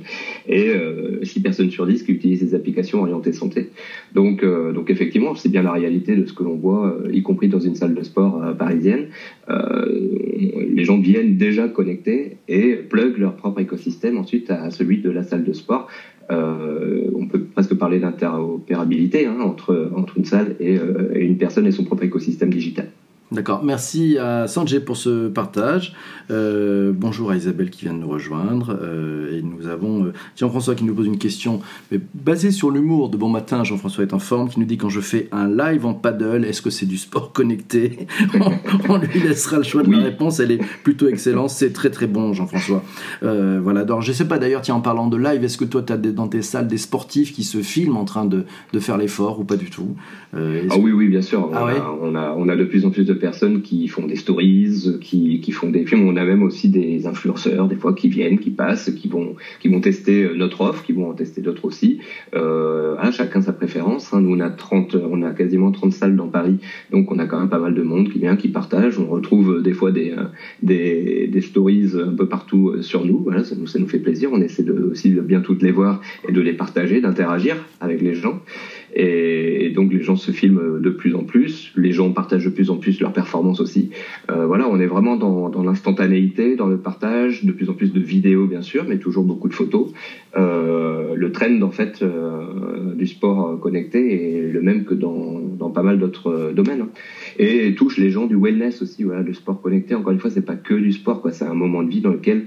et 0.47 0.69
euh, 0.69 1.23
6 1.23 1.41
personnes 1.41 1.71
sur 1.71 1.87
10 1.87 2.03
qui 2.03 2.13
utilisent 2.13 2.41
des 2.41 2.55
applications 2.55 3.01
orientées 3.01 3.33
santé. 3.33 3.71
Donc, 4.15 4.43
euh, 4.43 4.73
donc 4.73 4.91
effectivement, 4.91 5.35
c'est 5.35 5.49
bien 5.49 5.63
la 5.63 5.73
réalité 5.73 6.17
de 6.17 6.25
ce 6.25 6.33
que 6.33 6.43
l'on 6.43 6.57
voit, 6.57 6.87
euh, 6.87 7.13
y 7.13 7.23
compris 7.23 7.49
dans 7.49 7.61
une 7.61 7.75
salle 7.75 7.95
de 7.95 8.03
sport 8.03 8.41
parisienne. 8.59 9.07
les 10.79 10.85
gens 10.85 10.99
viennent 10.99 11.37
déjà 11.37 11.69
connectés 11.69 12.37
et 12.49 12.75
plug 12.77 13.19
leur 13.19 13.35
propre 13.35 13.61
écosystème 13.61 14.17
ensuite 14.19 14.51
à 14.51 14.71
celui 14.71 14.99
de 14.99 15.11
la 15.11 15.23
salle 15.23 15.45
de 15.45 15.53
sport. 15.53 15.89
on 16.31 17.27
peut 17.31 17.43
presque 17.55 17.75
parler 17.75 17.99
d'interopérabilité 17.99 19.27
hein, 19.27 19.39
entre, 19.41 19.91
entre 19.95 20.19
une 20.19 20.25
salle 20.25 20.57
et 20.61 20.77
une 21.15 21.37
personne 21.37 21.67
et 21.67 21.73
son 21.73 21.85
propre 21.85 22.05
écosystème 22.05 22.51
digital. 22.51 22.89
D'accord. 23.31 23.63
Merci 23.63 24.17
à 24.17 24.47
Sanjay 24.49 24.81
pour 24.81 24.97
ce 24.97 25.29
partage. 25.29 25.95
Euh, 26.31 26.93
bonjour 26.95 27.31
à 27.31 27.37
Isabelle 27.37 27.69
qui 27.69 27.85
vient 27.85 27.93
de 27.93 27.99
nous 27.99 28.09
rejoindre. 28.09 28.79
Euh, 28.81 29.37
et 29.37 29.43
nous 29.43 29.67
avons 29.67 30.07
euh, 30.07 30.13
Jean-François 30.35 30.75
qui 30.75 30.85
nous 30.85 30.95
pose 30.95 31.07
une 31.07 31.19
question 31.19 31.61
mais 31.93 32.01
basée 32.15 32.51
sur 32.51 32.71
l'humour 32.71 33.11
de 33.11 33.19
Bon 33.19 33.29
Matin. 33.29 33.65
Jean-François 33.65 34.05
est 34.05 34.15
en 34.15 34.19
forme 34.19 34.49
qui 34.49 34.59
nous 34.59 34.65
dit 34.65 34.79
quand 34.79 34.89
je 34.89 35.01
fais 35.01 35.29
un 35.31 35.47
live 35.47 35.85
en 35.85 35.93
paddle, 35.93 36.47
est-ce 36.47 36.63
que 36.63 36.71
c'est 36.71 36.87
du 36.87 36.97
sport 36.97 37.35
connecté 37.35 38.07
on, 38.89 38.97
lui 38.97 39.21
laissera 39.21 39.59
le 39.59 39.63
choix 39.63 39.83
de 39.83 39.93
la 39.93 39.99
réponse. 39.99 40.41
Elle 40.41 40.53
est 40.53 40.61
plutôt 40.83 41.07
excellente. 41.09 41.51
C'est 41.51 41.75
très 41.75 41.91
très 41.91 42.07
bon, 42.07 42.33
Jean-François. 42.33 42.83
Voilà. 43.21 43.85
Donc, 43.85 44.03
je 44.03 44.13
sais 44.13 44.27
pas 44.27 44.39
d'ailleurs, 44.39 44.63
tiens, 44.63 44.77
en 44.77 44.81
parlant 44.81 45.07
de 45.07 45.19
live, 45.19 45.45
est-ce 45.45 45.59
que 45.59 45.67
toi 45.67 45.83
tu 45.83 45.93
as 45.93 45.99
des, 45.99 46.13
dans 46.13 46.29
tes 46.29 46.41
salles 46.41 46.67
des 46.67 46.79
sportifs 46.79 47.35
qui 47.35 47.45
se 47.45 47.59
filment 47.59 47.99
en 47.99 48.07
train 48.07 48.25
de, 48.25 48.45
de 48.73 48.81
faire 48.81 48.97
l'effort 48.97 49.39
ou 49.39 49.45
pas 49.45 49.57
du 49.57 49.69
tout? 49.69 49.97
Ah 50.35 50.77
oui, 50.79 50.93
oui, 50.93 51.09
bien 51.09 51.23
sûr. 51.23 51.51
Ah 51.53 51.67
a, 51.69 51.97
on, 52.01 52.15
a, 52.15 52.35
on 52.37 52.49
a 52.49 52.57
de 52.57 52.65
plus 52.65 52.87
en 52.87 52.91
plus 52.91 53.05
de 53.05 53.18
personnes 53.19 53.63
qui 53.63 53.89
font 53.89 54.07
des 54.07 54.17
stories, 54.17 54.99
qui, 55.01 55.41
qui 55.41 55.53
font 55.53 55.71
des 55.71 55.85
films. 55.85 56.09
On 56.09 56.17
a 56.17 56.25
même 56.25 56.43
aussi 56.43 56.69
des 56.69 57.07
influenceurs, 57.07 57.69
des 57.69 57.77
fois, 57.77 57.95
qui 57.95 58.09
viennent, 58.09 58.39
qui 58.39 58.51
passent, 58.51 58.91
qui 58.91 59.09
vont, 59.09 59.37
qui 59.61 59.69
vont 59.69 59.81
tester 59.81 60.25
euh, 60.25 60.35
notre 60.35 60.61
offre, 60.63 60.85
qui 60.85 60.93
vont 60.93 61.11
en 61.11 61.15
tester 61.15 61.41
d'autres 61.41 61.65
aussi. 61.65 62.01
Euh, 62.35 62.97
chacun 63.11 63.41
sa 63.41 63.53
préférence. 63.53 64.13
Hein. 64.13 64.21
Nous, 64.21 64.37
on 64.37 64.41
a 64.41 64.51
30, 64.51 64.97
on 65.11 65.23
a 65.23 65.31
quasiment 65.31 65.71
30 65.71 65.93
salles 65.93 66.17
dans 66.17 66.29
Paris, 66.29 66.59
donc 66.91 67.11
on 67.11 67.19
a 67.19 67.27
quand 67.27 67.39
même 67.39 67.49
pas 67.49 67.59
mal 67.59 67.75
de 67.75 67.83
monde 67.83 68.11
qui 68.11 68.19
vient, 68.19 68.37
qui 68.37 68.49
partage. 68.49 68.99
On 68.99 69.07
retrouve 69.07 69.57
euh, 69.57 69.61
des 69.61 69.73
fois 69.73 69.93
des, 69.93 70.13
euh, 70.13 70.25
des, 70.63 71.41
stories 71.41 71.93
un 71.95 72.15
peu 72.15 72.27
partout 72.27 72.83
sur 72.83 73.05
nous. 73.05 73.29
Ça 73.45 73.55
nous, 73.57 73.67
ça 73.67 73.79
nous 73.79 73.87
fait 73.87 74.01
plaisir. 74.01 74.31
On 74.33 74.41
essaie 74.41 74.69
aussi 74.71 75.11
de 75.11 75.21
bien 75.21 75.41
toutes 75.41 75.63
les 75.63 75.71
voir 75.71 76.01
et 76.29 76.33
de 76.33 76.41
les 76.41 76.53
partager, 76.53 77.01
d'interagir 77.01 77.57
avec 77.81 78.03
les 78.03 78.15
gens. 78.15 78.41
Et, 78.95 79.71
donc 79.75 79.93
les 79.93 80.03
gens 80.03 80.17
se 80.17 80.31
filment 80.31 80.81
de 80.81 80.91
plus 80.91 81.15
en 81.15 81.25
plus, 81.25 81.73
les 81.77 81.93
gens 81.93 82.11
partagent 82.13 82.45
de 82.45 82.51
plus 82.51 82.71
en 82.71 82.77
plus 82.77 83.01
leurs 83.01 83.13
performances 83.13 83.61
aussi. 83.61 83.91
Euh, 84.31 84.47
voilà, 84.47 84.69
on 84.69 84.81
est 84.81 84.87
vraiment 84.87 85.17
dans, 85.17 85.51
dans 85.51 85.63
l'instantanéité, 85.63 86.57
dans 86.57 86.67
le 86.67 86.79
partage, 86.79 87.45
de 87.45 87.53
plus 87.53 87.69
en 87.69 87.75
plus 87.75 87.93
de 87.93 88.01
vidéos 88.01 88.47
bien 88.47 88.63
sûr, 88.63 88.85
mais 88.89 88.99
toujours 88.99 89.25
beaucoup 89.25 89.49
de 89.49 89.55
photos. 89.55 89.93
Euh, 90.37 91.15
le 91.15 91.33
trend 91.33 91.61
en 91.63 91.71
fait 91.71 92.05
du 92.95 93.07
sport 93.07 93.61
connecté 93.61 94.39
est 94.39 94.53
le 94.53 94.61
même 94.61 94.85
que 94.85 94.95
dans, 94.95 95.41
dans 95.41 95.71
pas 95.71 95.83
mal 95.83 95.99
d'autres 95.99 96.53
domaines 96.55 96.83
hein. 96.83 96.89
et 97.39 97.75
touche 97.75 97.99
les 97.99 98.11
gens 98.11 98.27
du 98.27 98.37
wellness 98.37 98.83
aussi. 98.83 99.05
Voilà, 99.05 99.23
le 99.23 99.33
sport 99.35 99.61
connecté. 99.61 99.95
Encore 99.95 100.13
une 100.13 100.19
fois, 100.19 100.31
c'est 100.31 100.45
pas 100.45 100.57
que 100.57 100.75
du 100.75 100.93
sport, 100.93 101.21
quoi. 101.21 101.33
C'est 101.33 101.45
un 101.45 101.55
moment 101.55 101.83
de 101.83 101.91
vie 101.91 102.01
dans 102.01 102.13
lequel 102.13 102.47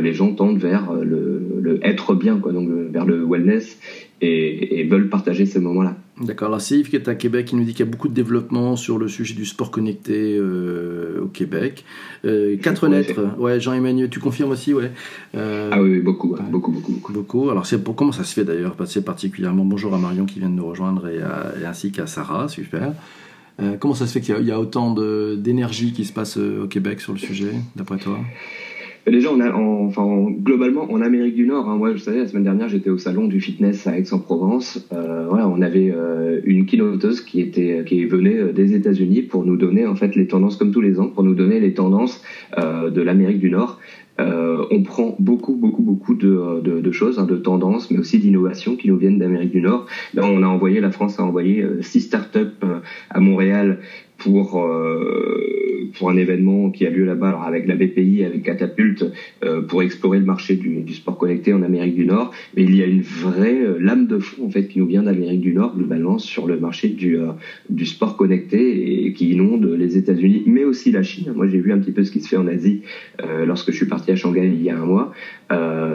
les 0.00 0.12
gens 0.12 0.32
tendent 0.34 0.58
vers 0.58 0.92
le, 0.92 1.40
le 1.60 1.78
être 1.86 2.14
bien, 2.14 2.38
quoi, 2.38 2.52
donc 2.52 2.68
vers 2.68 3.04
le 3.04 3.24
wellness 3.24 3.78
et, 4.20 4.84
veulent 4.84 5.08
partager 5.08 5.46
ces 5.46 5.60
moments-là. 5.60 5.96
D'accord. 6.20 6.48
Alors, 6.48 6.60
c'est 6.60 6.78
Yves 6.78 6.90
qui 6.90 6.96
est 6.96 7.08
à 7.08 7.14
Québec 7.14 7.46
qui 7.46 7.56
nous 7.56 7.64
dit 7.64 7.72
qu'il 7.72 7.86
y 7.86 7.88
a 7.88 7.90
beaucoup 7.90 8.08
de 8.08 8.14
développement 8.14 8.74
sur 8.74 8.98
le 8.98 9.06
sujet 9.06 9.34
du 9.34 9.44
sport 9.44 9.70
connecté 9.70 10.36
euh, 10.36 11.22
au 11.22 11.26
Québec. 11.26 11.84
Euh, 12.24 12.56
quatre 12.56 12.88
lettres. 12.88 13.20
Ouais, 13.38 13.60
Jean-Emmanuel, 13.60 14.08
tu 14.10 14.18
confirmes 14.18 14.50
aussi, 14.50 14.74
ouais. 14.74 14.90
Euh, 15.36 15.70
ah 15.72 15.80
oui, 15.80 16.00
beaucoup, 16.00 16.36
beaucoup, 16.50 16.72
beaucoup, 16.72 16.92
beaucoup, 16.92 17.12
beaucoup. 17.12 17.50
Alors, 17.50 17.66
c'est 17.66 17.82
pour 17.82 17.94
comment 17.94 18.12
ça 18.12 18.24
se 18.24 18.34
fait 18.34 18.44
d'ailleurs? 18.44 18.74
C'est 18.86 19.04
particulièrement 19.04 19.64
bonjour 19.64 19.94
à 19.94 19.98
Marion 19.98 20.26
qui 20.26 20.40
vient 20.40 20.48
de 20.48 20.54
nous 20.54 20.66
rejoindre 20.66 21.08
et, 21.08 21.20
ainsi 21.64 21.92
qu'à 21.92 22.06
Sarah, 22.06 22.48
super. 22.48 22.94
comment 23.78 23.94
ça 23.94 24.06
se 24.06 24.12
fait 24.12 24.20
qu'il 24.20 24.40
y, 24.40 24.46
y, 24.46 24.52
a 24.52 24.58
autant 24.58 24.94
d'énergie 25.36 25.92
qui 25.92 26.04
se 26.04 26.12
passe 26.12 26.36
au 26.36 26.66
Québec 26.66 27.00
sur 27.00 27.12
le 27.12 27.18
sujet, 27.18 27.52
d'après 27.76 27.98
toi? 27.98 28.18
Déjà, 29.10 29.30
on 29.32 29.40
a, 29.40 29.52
enfin, 29.52 30.26
globalement, 30.30 30.90
en 30.92 31.00
Amérique 31.00 31.34
du 31.34 31.46
Nord, 31.46 31.68
hein, 31.68 31.76
moi, 31.76 31.92
je 31.94 31.98
savais, 31.98 32.18
la 32.18 32.26
semaine 32.26 32.44
dernière, 32.44 32.68
j'étais 32.68 32.90
au 32.90 32.98
salon 32.98 33.26
du 33.26 33.40
fitness 33.40 33.86
à 33.86 33.96
Aix-en-Provence. 33.96 34.86
Euh, 34.92 35.26
voilà, 35.28 35.48
on 35.48 35.62
avait 35.62 35.90
euh, 35.90 36.40
une 36.44 36.66
keynoteuse 36.66 37.20
qui 37.20 37.40
était, 37.40 37.84
qui 37.86 38.04
venait 38.04 38.38
euh, 38.38 38.52
des 38.52 38.74
États-Unis 38.74 39.22
pour 39.22 39.44
nous 39.44 39.56
donner 39.56 39.86
en 39.86 39.94
fait 39.94 40.14
les 40.14 40.26
tendances, 40.26 40.56
comme 40.56 40.72
tous 40.72 40.82
les 40.82 41.00
ans, 41.00 41.08
pour 41.08 41.22
nous 41.24 41.34
donner 41.34 41.58
les 41.58 41.72
tendances 41.72 42.22
euh, 42.58 42.90
de 42.90 43.00
l'Amérique 43.00 43.38
du 43.38 43.50
Nord. 43.50 43.80
Euh, 44.20 44.64
on 44.72 44.82
prend 44.82 45.14
beaucoup, 45.20 45.54
beaucoup, 45.54 45.82
beaucoup 45.82 46.14
de, 46.14 46.60
de, 46.60 46.80
de 46.80 46.90
choses, 46.90 47.18
hein, 47.18 47.24
de 47.24 47.36
tendances, 47.36 47.90
mais 47.90 47.98
aussi 47.98 48.18
d'innovations 48.18 48.74
qui 48.74 48.88
nous 48.88 48.96
viennent 48.96 49.18
d'Amérique 49.18 49.52
du 49.52 49.60
Nord. 49.60 49.86
Là, 50.12 50.24
on 50.26 50.42
a 50.42 50.46
envoyé, 50.46 50.80
la 50.80 50.90
France 50.90 51.20
a 51.20 51.24
envoyé 51.24 51.64
six 51.82 52.00
startups 52.00 52.58
à 53.10 53.20
Montréal 53.20 53.78
pour 54.18 54.58
pour 55.94 56.10
un 56.10 56.16
événement 56.16 56.70
qui 56.70 56.86
a 56.86 56.90
lieu 56.90 57.04
là-bas, 57.04 57.28
alors 57.28 57.42
avec 57.42 57.66
la 57.66 57.74
BPI, 57.74 58.24
avec 58.24 58.42
Catapulte, 58.42 59.04
euh, 59.44 59.62
pour 59.62 59.82
explorer 59.82 60.18
le 60.18 60.24
marché 60.24 60.56
du, 60.56 60.82
du, 60.82 60.94
sport 60.94 61.18
connecté 61.18 61.52
en 61.52 61.62
Amérique 61.62 61.94
du 61.94 62.06
Nord. 62.06 62.32
Mais 62.56 62.62
il 62.62 62.74
y 62.76 62.82
a 62.82 62.86
une 62.86 63.02
vraie 63.02 63.60
euh, 63.60 63.78
lame 63.78 64.06
de 64.06 64.18
fond 64.18 64.46
en 64.46 64.50
fait 64.50 64.68
qui 64.68 64.78
nous 64.78 64.86
vient 64.86 65.02
d'Amérique 65.02 65.40
du 65.40 65.52
Nord 65.52 65.76
globalement 65.76 66.18
sur 66.18 66.46
le 66.46 66.58
marché 66.58 66.88
du, 66.88 67.18
euh, 67.18 67.32
du 67.70 67.86
sport 67.86 68.16
connecté 68.16 69.06
et 69.06 69.12
qui 69.12 69.30
inonde 69.30 69.64
les 69.66 69.96
États-Unis, 69.96 70.42
mais 70.46 70.64
aussi 70.64 70.90
la 70.90 71.02
Chine. 71.02 71.32
Moi, 71.34 71.48
j'ai 71.48 71.58
vu 71.58 71.72
un 71.72 71.78
petit 71.78 71.92
peu 71.92 72.04
ce 72.04 72.10
qui 72.10 72.20
se 72.20 72.28
fait 72.28 72.36
en 72.36 72.46
Asie 72.46 72.82
lorsque 73.46 73.70
je 73.70 73.76
suis 73.76 73.86
parti 73.86 74.10
à 74.10 74.16
Shanghai 74.16 74.46
il 74.46 74.62
y 74.62 74.70
a 74.70 74.78
un 74.78 74.84
mois. 74.84 75.12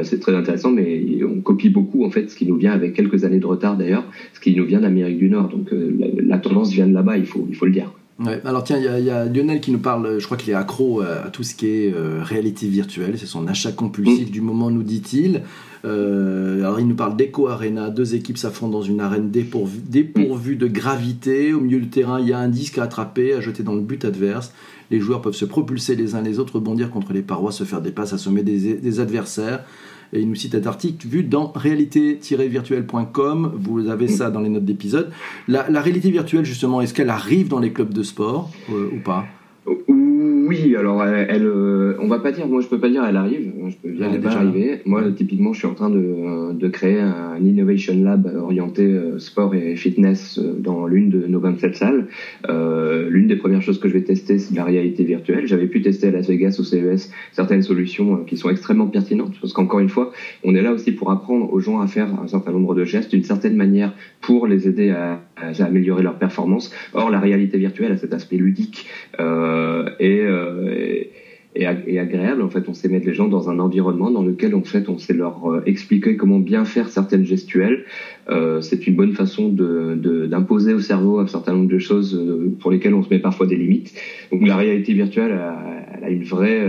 c'est 0.03 0.20
très 0.20 0.36
intéressant, 0.36 0.72
mais 0.72 1.24
on 1.24 1.39
copie 1.42 1.70
beaucoup 1.70 2.03
en 2.03 2.10
fait 2.10 2.30
ce 2.30 2.36
qui 2.36 2.46
nous 2.46 2.56
vient 2.56 2.72
avec 2.72 2.94
quelques 2.94 3.24
années 3.24 3.39
de 3.39 3.46
retard 3.46 3.77
d'ailleurs, 3.77 4.06
ce 4.34 4.39
qui 4.39 4.56
nous 4.56 4.65
vient 4.65 4.82
d'Amérique 4.82 5.18
du 5.18 5.30
Nord. 5.30 5.50
Donc 5.50 5.70
la, 5.72 6.08
la, 6.22 6.38
tendance 6.38 6.72
vient 6.72 6.88
de 6.88 6.94
là-bas, 6.94 7.18
il 7.18 7.25
faut, 7.25 7.46
il 7.50 7.56
faut 7.56 7.65
le 7.65 7.72
dire. 7.72 7.94
Ouais, 8.20 8.41
alors 8.46 8.63
tiens, 8.63 8.77
il 8.77 9.03
y, 9.03 9.10
a 9.10 9.25
Lionel 9.25 9.60
qui 9.60 9.72
nous 9.72 9.79
parle, 9.79 10.20
je 10.20 10.25
crois 10.25 10.38
qu'il 10.38 10.51
est 10.51 10.55
accro 10.55 11.01
à, 11.01 11.29
tout 11.32 11.41
ce 11.41 11.55
qui 11.55 11.67
est 11.67 11.93
euh, 11.93 12.20
réalité 12.22 12.67
virtuelle, 12.67 13.17
c'est 13.17 13.25
son 13.25 13.48
achat 13.48 13.72
compulsif 13.72 14.27
mm. 14.27 14.32
du 14.32 14.41
moment, 14.41 14.70
nous 14.70 14.84
dit-il. 14.84 15.41
Euh, 15.86 16.60
alors 16.60 16.79
il 16.79 16.88
nous 16.88 16.96
parle 16.96 17.17
d'Eco 17.17 17.48
Arena, 17.48 17.89
deux 17.89 18.15
équipes 18.15 18.38
s'affrontent 18.38 18.72
dans 18.72 18.84
une 18.84 19.01
arène 19.01 19.32
dépourvue, 19.32 19.82
dépourvue 19.84 20.55
de 20.55 20.67
gravité, 20.67 21.53
au 21.53 21.60
milieu 21.60 21.79
du 21.79 21.89
terrain 21.89 22.22
il 22.22 22.29
y 22.29 22.34
a 22.34 22.39
un 22.39 22.48
disque 22.48 22.77
à 22.77 22.84
attraper, 22.84 23.34
à 23.34 23.41
jeter 23.41 23.63
dans 23.63 23.74
le 23.74 23.82
but 23.82 24.05
adverse. 24.05 24.53
Les 24.91 25.00
joueurs 25.00 25.22
peuvent 25.22 25.34
se 25.34 25.46
propulser 25.46 25.96
les 25.96 26.13
uns 26.13 26.22
les 26.22 26.39
autres, 26.39 26.55
rebondir 26.55 26.91
contre 26.91 27.13
les 27.13 27.24
parois, 27.24 27.51
se 27.51 27.63
faire 27.63 27.82
des 27.82 27.91
passes, 27.91 28.13
assommer 28.13 28.43
des, 28.43 28.75
des 28.75 29.00
adversaires. 29.00 29.65
Et 30.13 30.22
il 30.22 30.29
nous 30.29 30.36
cite 30.36 30.51
cet 30.51 30.67
article 30.67 31.08
vu 31.08 31.24
dans 31.24 31.51
réalité-virtuelle.com. 31.55 33.53
Vous 33.55 33.89
avez 33.89 34.08
ça 34.08 34.29
dans 34.29 34.41
les 34.41 34.50
notes 34.50 34.65
d'épisode. 34.65 35.12
La, 35.48 35.63
réalité 35.82 36.12
virtuelle, 36.12 36.46
justement, 36.46 36.82
est-ce 36.82 36.93
qu'elle 36.93 37.10
arrive 37.10 37.48
dans 37.48 37.60
les 37.60 37.72
clubs 37.72 37.93
de 37.93 38.03
sport 38.03 38.51
euh, 38.72 38.91
ou 38.93 39.00
pas? 39.00 39.25
Oui, 40.48 40.75
alors 40.75 41.03
elle, 41.03 41.46
euh, 41.46 41.98
on 42.00 42.08
va 42.08 42.20
pas 42.20 42.32
dire, 42.32 42.48
moi 42.48 42.62
je 42.62 42.67
peux 42.67 42.79
pas 42.79 42.89
dire 42.89 43.03
elle 43.05 43.15
arrive, 43.15 43.53
je 43.74 43.89
peux 43.89 44.03
est 44.03 44.18
déjà 44.18 44.38
arrivée. 44.39 44.82
Moi 44.86 45.03
typiquement 45.12 45.53
je 45.53 45.60
suis 45.60 45.68
en 45.68 45.74
train 45.74 45.89
de, 45.89 46.53
de 46.53 46.68
créer 46.68 47.00
un 47.00 47.44
innovation 47.44 47.94
lab 48.03 48.32
orienté 48.36 48.84
euh, 48.84 49.20
sport 49.20 49.56
et 49.56 49.75
fitness 49.75 50.38
euh, 50.38 50.53
dans 50.58 50.88
l'une 50.88 51.10
de 51.10 51.25
nos 51.27 51.39
27 51.39 51.75
salles. 51.75 52.08
Euh, 52.50 53.10
l'une 53.10 53.27
des 53.27 53.36
premières 53.36 53.62
choses 53.62 53.80
que 53.80 53.88
je 53.88 53.94
vais 53.94 54.03
tester 54.03 54.38
c'est 54.38 54.56
la 54.56 54.63
réalité 54.63 55.03
virtuelle. 55.03 55.48
J'avais 55.48 55.68
pu 55.68 55.82
tester 55.82 56.08
à 56.08 56.12
Las 56.12 56.27
Vegas 56.27 56.58
au 56.60 56.63
CES 56.63 57.12
certaines 57.32 57.62
solutions 57.62 58.24
qui 58.24 58.38
sont 58.38 58.50
extrêmement 58.50 58.88
pertinentes 58.88 59.36
parce 59.42 59.53
qu'encore 59.53 59.80
une 59.80 59.89
fois 59.89 60.12
on 60.44 60.56
est 60.56 60.62
là 60.62 60.72
aussi 60.72 60.92
pour 60.92 61.12
apprendre 61.12 61.51
aux 61.51 61.60
gens 61.60 61.80
à 61.80 61.88
faire 61.88 62.08
un 62.22 62.27
certain 62.27 62.51
nombre 62.51 62.75
de 62.75 62.86
gestes 62.86 63.12
d'une 63.12 63.24
certaine 63.24 63.56
manière 63.56 63.94
pour 64.22 64.48
les 64.48 64.68
aider 64.68 64.92
à, 64.92 65.22
à, 65.38 65.63
améliorer 65.63 66.03
leur 66.03 66.18
performance. 66.18 66.74
Or 66.94 67.10
la 67.10 67.20
réalité 67.20 67.58
virtuelle 67.58 67.92
a 67.92 67.98
cet 67.98 68.13
aspect 68.13 68.38
ludique 68.38 68.88
et 70.00 70.24
et, 70.84 71.10
et, 71.56 72.00
agréable. 72.00 72.42
En 72.42 72.50
fait, 72.50 72.68
on 72.68 72.74
sait 72.74 72.90
mettre 72.90 73.06
les 73.06 73.14
gens 73.14 73.28
dans 73.28 73.50
un 73.50 73.60
environnement 73.60 74.12
dans 74.12 74.24
lequel, 74.24 74.56
en 74.56 74.64
fait, 74.64 74.90
on 74.90 74.98
sait 74.98 75.14
leur 75.14 75.46
euh, 75.46 75.62
expliquer 75.66 76.16
comment 76.16 76.40
bien 76.40 76.66
faire 76.66 76.90
certaines 76.90 77.26
gestuelles. 77.26 77.86
Euh, 78.30 78.62
c'est 78.62 78.88
une 78.88 78.96
bonne 78.96 79.14
façon 79.14 79.50
d'imposer 79.50 80.72
de, 80.72 80.76
au 80.78 80.80
cerveau 80.80 81.20
un 81.20 81.28
certain 81.28 81.54
nombre 81.54 81.70
de 81.70 81.80
choses 81.80 82.16
euh, 82.16 82.56
pour 82.60 82.72
lesquelles 82.72 82.94
on 82.94 83.04
se 83.04 83.10
met 83.10 83.20
parfois 83.20 83.46
des 83.46 83.56
limites. 83.56 83.94
Donc, 84.32 84.48
la 84.48 84.56
réalité 84.56 84.94
virtuelle, 84.94 85.40
elle 85.96 86.04
a 86.04 86.10
une 86.10 86.24
vraie, 86.24 86.62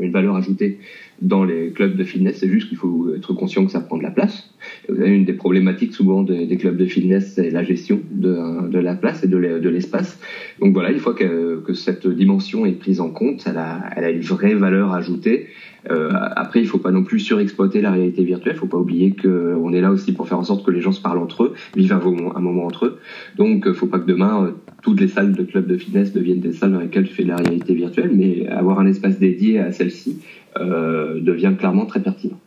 une 0.00 0.12
valeur 0.12 0.36
ajoutée 0.36 0.78
dans 1.22 1.44
les 1.44 1.70
clubs 1.70 1.96
de 1.96 2.04
fitness. 2.04 2.38
C'est 2.38 2.48
juste 2.48 2.68
qu'il 2.68 2.76
faut 2.76 3.14
être 3.14 3.32
conscient 3.32 3.64
que 3.64 3.70
ça 3.70 3.80
prend 3.80 3.96
de 3.96 4.02
la 4.02 4.10
place. 4.10 4.50
Une 4.88 5.24
des 5.24 5.32
problématiques 5.32 5.94
souvent 5.94 6.22
des, 6.22 6.56
clubs 6.56 6.76
de 6.76 6.86
fitness, 6.86 7.34
c'est 7.34 7.50
la 7.50 7.62
gestion 7.62 8.00
de, 8.10 8.78
la 8.78 8.94
place 8.94 9.22
et 9.22 9.28
de 9.28 9.36
l'espace. 9.68 10.20
Donc 10.60 10.72
voilà, 10.74 10.90
une 10.90 10.98
fois 10.98 11.14
que, 11.14 11.62
cette 11.74 12.06
dimension 12.06 12.66
est 12.66 12.72
prise 12.72 13.00
en 13.00 13.10
compte, 13.10 13.44
elle 13.46 13.56
a, 13.56 14.10
une 14.10 14.20
vraie 14.20 14.54
valeur 14.54 14.92
ajoutée. 14.92 15.46
Euh, 15.90 16.10
après, 16.12 16.60
il 16.60 16.66
faut 16.66 16.78
pas 16.78 16.92
non 16.92 17.02
plus 17.02 17.18
surexploiter 17.18 17.80
la 17.80 17.90
réalité 17.90 18.22
virtuelle. 18.22 18.54
Il 18.54 18.58
faut 18.58 18.66
pas 18.66 18.78
oublier 18.78 19.16
qu'on 19.16 19.72
est 19.72 19.80
là 19.80 19.90
aussi 19.90 20.12
pour 20.12 20.28
faire 20.28 20.38
en 20.38 20.44
sorte 20.44 20.64
que 20.64 20.70
les 20.70 20.80
gens 20.80 20.92
se 20.92 21.00
parlent 21.00 21.18
entre 21.18 21.44
eux, 21.44 21.54
vivent 21.76 21.92
un 21.92 22.40
moment, 22.40 22.64
entre 22.66 22.86
eux. 22.86 22.98
Donc, 23.36 23.70
faut 23.72 23.86
pas 23.86 23.98
que 23.98 24.06
demain 24.06 24.44
euh, 24.44 24.50
toutes 24.82 25.00
les 25.00 25.08
salles 25.08 25.32
de 25.32 25.42
clubs 25.42 25.66
de 25.66 25.76
fitness 25.76 26.12
deviennent 26.12 26.40
des 26.40 26.52
salles 26.52 26.72
dans 26.72 26.80
lesquelles 26.80 27.08
tu 27.08 27.14
fais 27.14 27.24
de 27.24 27.28
la 27.28 27.36
réalité 27.36 27.74
virtuelle, 27.74 28.12
mais 28.14 28.46
avoir 28.48 28.78
un 28.78 28.86
espace 28.86 29.18
dédié 29.18 29.58
à 29.58 29.72
celle-ci 29.72 30.20
devient 30.58 31.54
clairement 31.58 31.86
très 31.86 32.00
pertinent. 32.00 32.38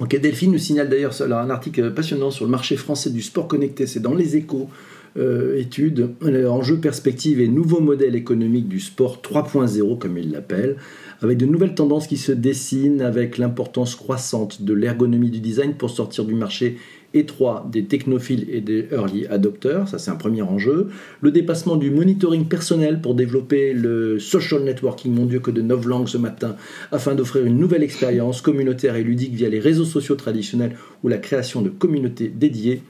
Ok, 0.00 0.18
Delphine 0.20 0.52
nous 0.52 0.58
signale 0.58 0.88
d'ailleurs 0.88 1.20
un 1.22 1.50
article 1.50 1.92
passionnant 1.92 2.30
sur 2.30 2.44
le 2.44 2.50
marché 2.50 2.76
français 2.76 3.10
du 3.10 3.20
sport 3.20 3.48
connecté. 3.48 3.86
C'est 3.86 4.00
dans 4.00 4.14
les 4.14 4.36
échos. 4.36 4.68
Euh, 5.16 5.58
études, 5.58 6.10
enjeux, 6.48 6.76
perspectives 6.76 7.40
et 7.40 7.48
nouveaux 7.48 7.80
modèles 7.80 8.14
économiques 8.14 8.68
du 8.68 8.78
sport 8.78 9.20
3.0, 9.22 9.98
comme 9.98 10.16
il 10.18 10.30
l'appelle, 10.30 10.76
avec 11.22 11.38
de 11.38 11.46
nouvelles 11.46 11.74
tendances 11.74 12.06
qui 12.06 12.18
se 12.18 12.30
dessinent, 12.30 13.00
avec 13.00 13.38
l'importance 13.38 13.96
croissante 13.96 14.62
de 14.62 14.74
l'ergonomie 14.74 15.30
du 15.30 15.40
design 15.40 15.74
pour 15.74 15.90
sortir 15.90 16.24
du 16.24 16.34
marché 16.34 16.76
étroit 17.14 17.66
des 17.70 17.84
technophiles 17.84 18.46
et 18.50 18.60
des 18.60 18.88
early 18.92 19.26
adopters, 19.26 19.88
ça 19.88 19.98
c'est 19.98 20.10
un 20.10 20.16
premier 20.16 20.42
enjeu. 20.42 20.88
Le 21.20 21.30
dépassement 21.30 21.76
du 21.76 21.90
monitoring 21.90 22.46
personnel 22.46 23.00
pour 23.00 23.14
développer 23.14 23.72
le 23.72 24.18
social 24.18 24.62
networking, 24.62 25.14
mon 25.14 25.24
Dieu 25.24 25.40
que 25.40 25.50
de 25.50 25.62
neuf 25.62 25.86
langues 25.86 26.08
ce 26.08 26.18
matin, 26.18 26.56
afin 26.92 27.14
d'offrir 27.14 27.44
une 27.46 27.58
nouvelle 27.58 27.82
expérience 27.82 28.42
communautaire 28.42 28.96
et 28.96 29.02
ludique 29.02 29.32
via 29.32 29.48
les 29.48 29.60
réseaux 29.60 29.84
sociaux 29.84 30.16
traditionnels 30.16 30.76
ou 31.02 31.08
la 31.08 31.18
création 31.18 31.62
de 31.62 31.70
communautés 31.70 32.28
dédiées. 32.28 32.82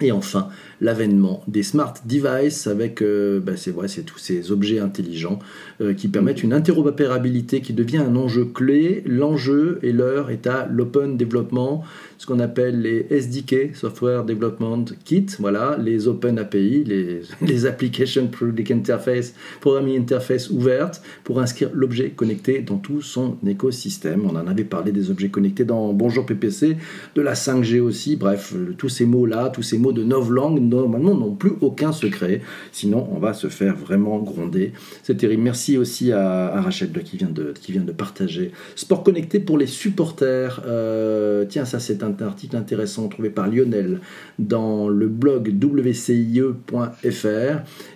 Et 0.00 0.10
enfin, 0.10 0.48
l'avènement 0.82 1.42
des 1.46 1.62
smart 1.62 1.94
devices 2.04 2.66
avec, 2.66 3.02
euh, 3.02 3.40
bah, 3.40 3.52
c'est 3.56 3.70
vrai, 3.70 3.88
c'est 3.88 4.02
tous 4.02 4.18
ces 4.18 4.50
objets 4.50 4.78
intelligents 4.78 5.38
euh, 5.80 5.94
qui 5.94 6.08
permettent 6.08 6.42
une 6.42 6.52
interopérabilité 6.52 7.60
qui 7.60 7.72
devient 7.72 7.98
un 7.98 8.16
enjeu 8.16 8.44
clé. 8.44 9.02
L'enjeu 9.06 9.78
et 9.82 9.92
l'heure 9.92 10.30
est 10.30 10.46
à 10.46 10.66
l'open 10.66 11.16
development, 11.16 11.84
ce 12.18 12.26
qu'on 12.26 12.40
appelle 12.40 12.80
les 12.80 13.06
SDK, 13.10 13.74
Software 13.74 14.24
Development 14.24 14.84
Kit, 15.04 15.26
voilà, 15.38 15.76
les 15.78 16.08
Open 16.08 16.38
API, 16.38 16.84
les, 16.84 17.22
les 17.40 17.66
Application 17.66 18.28
Product 18.28 18.70
Interface, 18.70 19.34
Programming 19.60 20.00
Interface 20.00 20.50
ouvertes 20.50 21.02
pour 21.24 21.40
inscrire 21.40 21.70
l'objet 21.74 22.10
connecté 22.10 22.60
dans 22.60 22.78
tout 22.78 23.02
son 23.02 23.36
écosystème. 23.46 24.24
On 24.24 24.36
en 24.36 24.46
avait 24.46 24.64
parlé 24.64 24.90
des 24.90 25.10
objets 25.10 25.28
connectés 25.28 25.64
dans 25.64 25.92
Bonjour 25.92 26.26
PPC, 26.26 26.76
de 27.14 27.22
la 27.22 27.34
5G 27.34 27.80
aussi, 27.80 28.16
bref, 28.16 28.54
tous 28.78 28.88
ces 28.88 29.04
mots-là, 29.04 29.50
tous 29.50 29.62
ces 29.62 29.78
mots 29.78 29.82
mots 29.82 29.92
de 29.92 30.04
novlangue, 30.04 30.60
normalement, 30.76 31.14
n'ont 31.14 31.34
plus 31.34 31.52
aucun 31.60 31.92
secret. 31.92 32.40
Sinon, 32.72 33.08
on 33.12 33.18
va 33.18 33.34
se 33.34 33.48
faire 33.48 33.76
vraiment 33.76 34.18
gronder. 34.18 34.72
C'est 35.02 35.16
terrible. 35.16 35.42
Merci 35.42 35.78
aussi 35.78 36.12
à, 36.12 36.60
Rachel 36.60 36.90
qui 37.04 37.16
vient, 37.16 37.30
de, 37.30 37.52
qui 37.60 37.72
vient 37.72 37.82
de 37.82 37.92
partager. 37.92 38.52
Sport 38.76 39.02
connecté 39.02 39.40
pour 39.40 39.58
les 39.58 39.66
supporters. 39.66 40.62
Euh, 40.66 41.44
tiens, 41.48 41.64
ça, 41.64 41.80
c'est 41.80 42.02
un 42.02 42.14
article 42.20 42.56
intéressant 42.56 43.08
trouvé 43.08 43.30
par 43.30 43.48
Lionel 43.48 44.00
dans 44.38 44.88
le 44.88 45.08
blog 45.08 45.52
wcie.fr. 45.62 46.52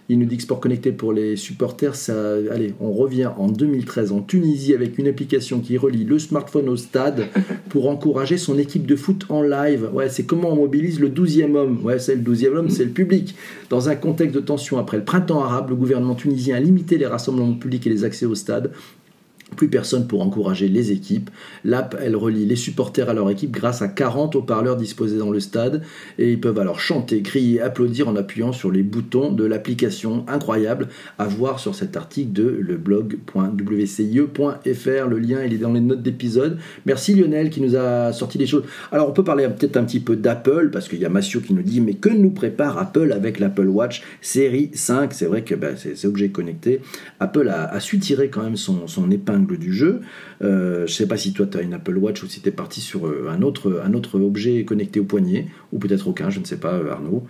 Il 0.08 0.20
nous 0.20 0.26
dit 0.26 0.36
que 0.36 0.42
Sport 0.44 0.60
Connecté 0.60 0.92
pour 0.92 1.12
les 1.12 1.34
supporters, 1.34 1.96
ça, 1.96 2.14
allez, 2.52 2.74
on 2.80 2.92
revient 2.92 3.30
en 3.36 3.48
2013 3.48 4.12
en 4.12 4.20
Tunisie 4.20 4.72
avec 4.72 4.98
une 4.98 5.08
application 5.08 5.58
qui 5.58 5.76
relie 5.76 6.04
le 6.04 6.20
smartphone 6.20 6.68
au 6.68 6.76
stade 6.76 7.26
pour 7.70 7.90
encourager 7.90 8.38
son 8.38 8.56
équipe 8.56 8.86
de 8.86 8.94
foot 8.94 9.26
en 9.30 9.42
live. 9.42 9.88
Ouais, 9.92 10.08
c'est 10.08 10.22
comment 10.22 10.52
on 10.52 10.56
mobilise 10.56 11.00
le 11.00 11.08
12e 11.08 11.56
homme. 11.56 11.80
Ouais, 11.82 11.98
c'est 11.98 12.14
le 12.14 12.22
12e 12.22 12.56
homme, 12.56 12.65
c'est 12.70 12.84
le 12.84 12.90
public. 12.90 13.34
Dans 13.70 13.88
un 13.88 13.96
contexte 13.96 14.34
de 14.34 14.40
tension 14.40 14.78
après 14.78 14.96
le 14.96 15.04
printemps 15.04 15.42
arabe, 15.42 15.70
le 15.70 15.76
gouvernement 15.76 16.14
tunisien 16.14 16.56
a 16.56 16.60
limité 16.60 16.98
les 16.98 17.06
rassemblements 17.06 17.54
publics 17.54 17.86
et 17.86 17.90
les 17.90 18.04
accès 18.04 18.26
au 18.26 18.34
stade 18.34 18.72
plus 19.54 19.68
personne 19.68 20.08
pour 20.08 20.22
encourager 20.22 20.68
les 20.68 20.90
équipes. 20.90 21.30
L'app, 21.64 21.96
elle 22.02 22.16
relie 22.16 22.46
les 22.46 22.56
supporters 22.56 23.08
à 23.08 23.14
leur 23.14 23.30
équipe 23.30 23.52
grâce 23.52 23.80
à 23.80 23.88
40 23.88 24.34
haut-parleurs 24.34 24.76
disposés 24.76 25.18
dans 25.18 25.30
le 25.30 25.38
stade 25.38 25.82
et 26.18 26.32
ils 26.32 26.40
peuvent 26.40 26.58
alors 26.58 26.80
chanter, 26.80 27.22
crier, 27.22 27.60
applaudir 27.60 28.08
en 28.08 28.16
appuyant 28.16 28.52
sur 28.52 28.72
les 28.72 28.82
boutons 28.82 29.30
de 29.30 29.44
l'application. 29.44 30.24
Incroyable 30.28 30.88
à 31.18 31.26
voir 31.26 31.60
sur 31.60 31.74
cet 31.74 31.96
article 31.96 32.32
de 32.32 32.48
leblog.wcie.fr. 32.48 35.08
Le 35.08 35.18
lien, 35.18 35.44
il 35.44 35.54
est 35.54 35.58
dans 35.58 35.72
les 35.72 35.80
notes 35.80 36.02
d'épisode. 36.02 36.58
Merci 36.84 37.14
Lionel 37.14 37.50
qui 37.50 37.60
nous 37.60 37.76
a 37.76 38.12
sorti 38.12 38.38
des 38.38 38.46
choses. 38.46 38.64
Alors 38.90 39.08
on 39.08 39.12
peut 39.12 39.24
parler 39.24 39.46
peut-être 39.48 39.76
un 39.76 39.84
petit 39.84 40.00
peu 40.00 40.16
d'Apple 40.16 40.70
parce 40.72 40.88
qu'il 40.88 40.98
y 40.98 41.04
a 41.04 41.08
Massio 41.08 41.40
qui 41.40 41.54
nous 41.54 41.62
dit 41.62 41.80
mais 41.80 41.94
que 41.94 42.08
nous 42.08 42.30
prépare 42.30 42.78
Apple 42.78 43.12
avec 43.12 43.38
l'Apple 43.38 43.68
Watch 43.68 44.02
série 44.20 44.70
5 44.74 45.14
C'est 45.14 45.26
vrai 45.26 45.42
que 45.42 45.54
ben, 45.54 45.76
c'est 45.76 46.04
objet 46.06 46.30
connecté. 46.30 46.80
Apple 47.20 47.48
a, 47.48 47.78
su 47.80 47.98
tirer 47.98 48.28
quand 48.28 48.42
même 48.42 48.56
son, 48.56 48.88
son 48.88 49.10
épingle 49.10 49.35
du 49.44 49.72
jeu. 49.72 50.00
Euh, 50.42 50.86
je 50.86 50.92
sais 50.92 51.06
pas 51.06 51.16
si 51.16 51.32
toi 51.32 51.46
tu 51.46 51.58
as 51.58 51.62
une 51.62 51.74
Apple 51.74 51.96
Watch 51.96 52.22
ou 52.22 52.26
si 52.26 52.40
tu 52.40 52.48
es 52.48 52.52
parti 52.52 52.80
sur 52.80 53.06
euh, 53.06 53.28
un 53.30 53.42
autre, 53.42 53.82
un 53.84 53.94
autre 53.94 54.18
objet 54.18 54.64
connecté 54.64 55.00
au 55.00 55.04
poignet, 55.04 55.46
ou 55.72 55.78
peut-être 55.78 56.08
aucun, 56.08 56.30
je 56.30 56.40
ne 56.40 56.44
sais 56.44 56.58
pas, 56.58 56.74
euh, 56.74 56.90
Arnaud. 56.90 57.26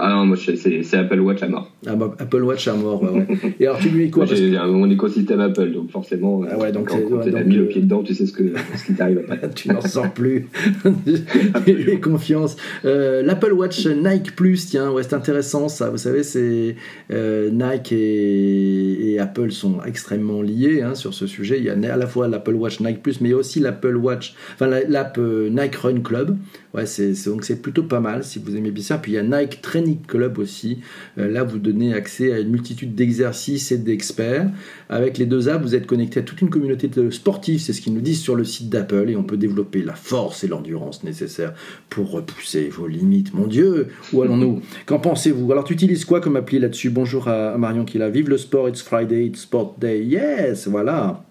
Ah 0.00 0.10
non, 0.10 0.26
moi 0.26 0.36
c'est 0.36 0.94
Apple 0.94 1.18
Watch 1.18 1.42
à 1.42 1.48
mort. 1.48 1.72
Ah 1.84 1.96
bah, 1.96 2.14
Apple 2.18 2.42
Watch 2.42 2.68
à 2.68 2.74
mort, 2.74 3.02
ouais, 3.02 3.26
Et 3.58 3.66
alors 3.66 3.80
tu 3.80 3.88
lui 3.88 4.06
dis 4.06 4.10
quoi 4.12 4.26
J'ai 4.26 4.50
mon 4.50 4.88
écosystème 4.88 5.40
Apple, 5.40 5.72
donc 5.72 5.90
forcément, 5.90 6.42
ah 6.48 6.56
ouais, 6.56 6.70
donc, 6.70 6.88
quand, 6.88 7.20
tu 7.20 7.34
as 7.34 7.42
mis 7.42 7.56
le 7.56 7.66
pied 7.66 7.82
dedans, 7.82 8.04
tu 8.04 8.14
sais 8.14 8.26
ce, 8.26 8.32
que, 8.32 8.44
ce 8.76 8.84
qui 8.84 8.94
t'arrive 8.94 9.18
après. 9.18 9.40
tu 9.54 9.68
n'en 9.68 9.80
sors 9.80 10.12
plus. 10.12 10.46
J'ai 11.66 11.98
confiance. 11.98 12.56
Euh, 12.84 13.22
L'Apple 13.22 13.52
Watch 13.52 13.86
Nike 13.86 14.36
Plus, 14.36 14.66
tiens, 14.66 14.92
ouais, 14.92 15.02
c'est 15.02 15.14
intéressant 15.14 15.68
ça. 15.68 15.90
Vous 15.90 15.98
savez, 15.98 16.22
c'est 16.22 16.76
euh, 17.10 17.50
Nike 17.50 17.90
et, 17.90 19.14
et, 19.14 19.18
Apple 19.18 19.50
sont 19.50 19.82
extrêmement 19.84 20.42
liés 20.42 20.82
hein, 20.82 20.94
sur 20.94 21.12
ce 21.12 21.26
sujet. 21.26 21.58
Il 21.58 21.64
y 21.64 21.70
a 21.70 21.92
à 21.92 21.96
la 21.96 22.06
fois 22.06 22.28
l'Apple 22.28 22.54
Watch 22.54 22.78
Nike 22.78 23.02
Plus, 23.02 23.20
mais 23.20 23.32
aussi 23.32 23.58
l'Apple 23.58 23.96
Watch, 23.96 24.34
enfin 24.54 24.68
l'app 24.68 25.18
euh, 25.18 25.48
Nike 25.50 25.74
Run 25.74 26.00
Club. 26.02 26.36
Ouais, 26.74 26.84
c'est 26.84 27.12
donc 27.26 27.44
c'est 27.44 27.62
plutôt 27.62 27.82
pas 27.82 28.00
mal 28.00 28.24
si 28.24 28.38
vous 28.38 28.54
aimez 28.56 28.70
bien 28.70 28.84
ça. 28.84 28.98
Puis 28.98 29.12
il 29.12 29.14
y 29.14 29.18
a 29.18 29.22
Nike 29.22 29.62
Training 29.62 30.00
Club 30.06 30.38
aussi. 30.38 30.80
Euh, 31.16 31.30
là, 31.30 31.42
vous 31.42 31.58
donnez 31.58 31.94
accès 31.94 32.32
à 32.32 32.40
une 32.40 32.50
multitude 32.50 32.94
d'exercices 32.94 33.72
et 33.72 33.78
d'experts. 33.78 34.50
Avec 34.90 35.16
les 35.16 35.26
deux 35.26 35.48
apps, 35.48 35.62
vous 35.62 35.74
êtes 35.74 35.86
connecté 35.86 36.20
à 36.20 36.22
toute 36.22 36.40
une 36.42 36.50
communauté 36.50 36.88
de 36.88 37.10
sportifs, 37.10 37.62
c'est 37.62 37.72
ce 37.72 37.80
qu'ils 37.80 37.94
nous 37.94 38.00
disent 38.00 38.20
sur 38.20 38.36
le 38.36 38.44
site 38.44 38.68
d'Apple, 38.68 39.10
et 39.10 39.16
on 39.16 39.22
peut 39.22 39.36
développer 39.36 39.82
la 39.82 39.94
force 39.94 40.44
et 40.44 40.48
l'endurance 40.48 41.04
nécessaires 41.04 41.54
pour 41.88 42.10
repousser 42.10 42.68
vos 42.68 42.86
limites. 42.86 43.32
Mon 43.34 43.46
Dieu, 43.46 43.88
où 44.12 44.22
allons-nous? 44.22 44.60
Qu'en 44.86 44.98
pensez-vous? 44.98 45.50
Alors, 45.52 45.64
tu 45.64 45.72
utilises 45.72 46.04
quoi 46.04 46.20
comme 46.20 46.36
appli 46.36 46.58
là-dessus? 46.58 46.90
Bonjour 46.90 47.28
à 47.28 47.56
Marion 47.56 47.84
qui 47.84 47.98
la 47.98 48.10
Vive 48.10 48.28
le 48.28 48.38
sport, 48.38 48.68
it's 48.68 48.82
Friday, 48.82 49.26
it's 49.26 49.40
Sport 49.40 49.76
Day. 49.78 50.04
Yes, 50.04 50.68
voilà. 50.68 51.27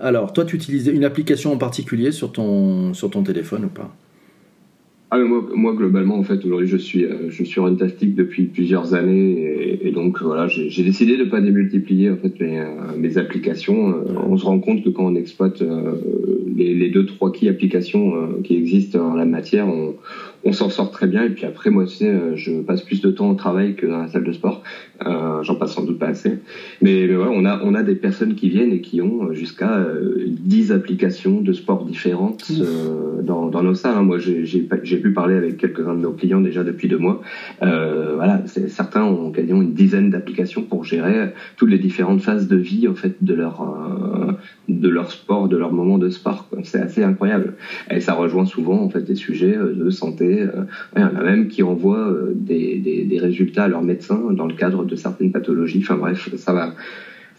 Alors, 0.00 0.32
toi, 0.32 0.44
tu 0.44 0.56
utilises 0.56 0.86
une 0.88 1.04
application 1.04 1.52
en 1.52 1.58
particulier 1.58 2.10
sur 2.10 2.32
ton, 2.32 2.94
sur 2.94 3.10
ton 3.10 3.22
téléphone 3.22 3.66
ou 3.66 3.68
pas? 3.68 3.94
Ah, 5.12 5.18
moi, 5.18 5.44
moi, 5.54 5.74
globalement, 5.74 6.18
en 6.18 6.22
fait, 6.22 6.44
aujourd'hui, 6.44 6.68
je 6.68 6.76
suis, 6.76 7.04
euh, 7.04 7.30
je 7.30 7.42
suis 7.42 7.60
runtastic 7.60 8.14
depuis 8.14 8.44
plusieurs 8.44 8.94
années 8.94 9.78
et, 9.82 9.90
donc 9.90 10.22
voilà, 10.22 10.46
j'ai 10.46 10.84
décidé 10.84 11.16
de 11.16 11.24
pas 11.24 11.40
démultiplier 11.40 12.10
en 12.10 12.16
fait 12.16 12.40
mes, 12.40 12.60
euh, 12.60 12.66
mes 12.96 13.18
applications. 13.18 13.90
Euh, 13.90 14.04
on 14.28 14.38
se 14.38 14.44
rend 14.44 14.60
compte 14.60 14.84
que 14.84 14.88
quand 14.88 15.06
on 15.06 15.16
exploite 15.16 15.62
les, 16.56 16.74
les 16.74 16.90
deux 16.90 17.06
trois 17.06 17.32
key 17.32 17.48
applications 17.48 18.12
qui 18.44 18.54
existent 18.56 19.00
en 19.00 19.14
la 19.16 19.24
matière, 19.24 19.66
on, 19.66 19.96
on 20.44 20.52
s'en 20.52 20.70
sort 20.70 20.90
très 20.90 21.06
bien. 21.06 21.22
Et 21.24 21.30
puis 21.30 21.44
après, 21.44 21.70
moi, 21.70 21.84
tu 21.84 21.96
sais, 21.96 22.08
euh, 22.08 22.34
je 22.36 22.60
passe 22.60 22.82
plus 22.82 23.00
de 23.00 23.10
temps 23.10 23.30
au 23.30 23.34
travail 23.34 23.74
que 23.74 23.86
dans 23.86 23.98
la 23.98 24.08
salle 24.08 24.24
de 24.24 24.32
sport. 24.32 24.62
Euh, 25.06 25.42
J'en 25.42 25.54
passe 25.54 25.72
sans 25.72 25.84
doute 25.84 25.98
pas 25.98 26.08
assez. 26.08 26.38
Mais, 26.82 27.08
on 27.14 27.44
a, 27.44 27.60
on 27.64 27.74
a 27.74 27.82
des 27.82 27.94
personnes 27.94 28.34
qui 28.34 28.48
viennent 28.48 28.72
et 28.72 28.80
qui 28.80 29.00
ont 29.00 29.32
jusqu'à 29.32 29.78
euh, 29.78 30.24
10 30.26 30.72
applications 30.72 31.40
de 31.40 31.52
sport 31.52 31.84
différentes 31.84 32.50
euh, 32.60 33.22
dans, 33.22 33.48
dans, 33.48 33.62
nos 33.62 33.74
salles. 33.74 33.96
Hein. 33.96 34.02
Moi, 34.02 34.18
j'ai 34.18 34.96
pu 34.98 35.12
parler 35.12 35.34
avec 35.34 35.56
quelques-uns 35.56 35.94
de 35.94 36.00
nos 36.00 36.12
clients 36.12 36.40
déjà 36.40 36.64
depuis 36.64 36.88
deux 36.88 36.98
mois. 36.98 37.22
Voilà, 37.60 38.42
certains 38.46 39.04
ont 39.04 39.30
quasiment 39.30 39.62
une 39.62 39.72
dizaine 39.72 40.10
d'applications 40.10 40.62
pour 40.62 40.84
gérer 40.84 41.32
toutes 41.56 41.70
les 41.70 41.78
différentes 41.78 42.20
phases 42.20 42.48
de 42.48 42.56
vie 42.56 42.86
en 42.86 42.94
fait 42.94 43.14
de 43.22 43.32
leur 43.32 43.66
de 44.68 44.88
leur 44.88 45.10
sport, 45.10 45.48
de 45.48 45.56
leur 45.56 45.72
moment 45.72 45.96
de 45.96 46.10
sport. 46.10 46.46
C'est 46.64 46.80
assez 46.80 47.02
incroyable. 47.02 47.54
Et 47.90 48.00
ça 48.00 48.12
rejoint 48.12 48.44
souvent 48.44 48.82
en 48.82 48.90
fait 48.90 49.02
des 49.02 49.14
sujets 49.14 49.56
de 49.56 49.90
santé 49.90 50.29
il 50.96 51.00
y 51.00 51.04
en 51.04 51.16
a 51.16 51.22
même 51.22 51.48
qui 51.48 51.62
envoient 51.62 52.10
euh, 52.10 52.32
des, 52.34 52.78
des, 52.78 53.18
résultats 53.18 53.64
à 53.64 53.68
leurs 53.68 53.82
médecins 53.82 54.20
dans 54.32 54.46
le 54.46 54.54
cadre 54.54 54.84
de 54.84 54.96
certaines 54.96 55.32
pathologies. 55.32 55.80
Enfin 55.82 55.96
bref, 55.96 56.30
ça 56.36 56.52
va 56.52 56.74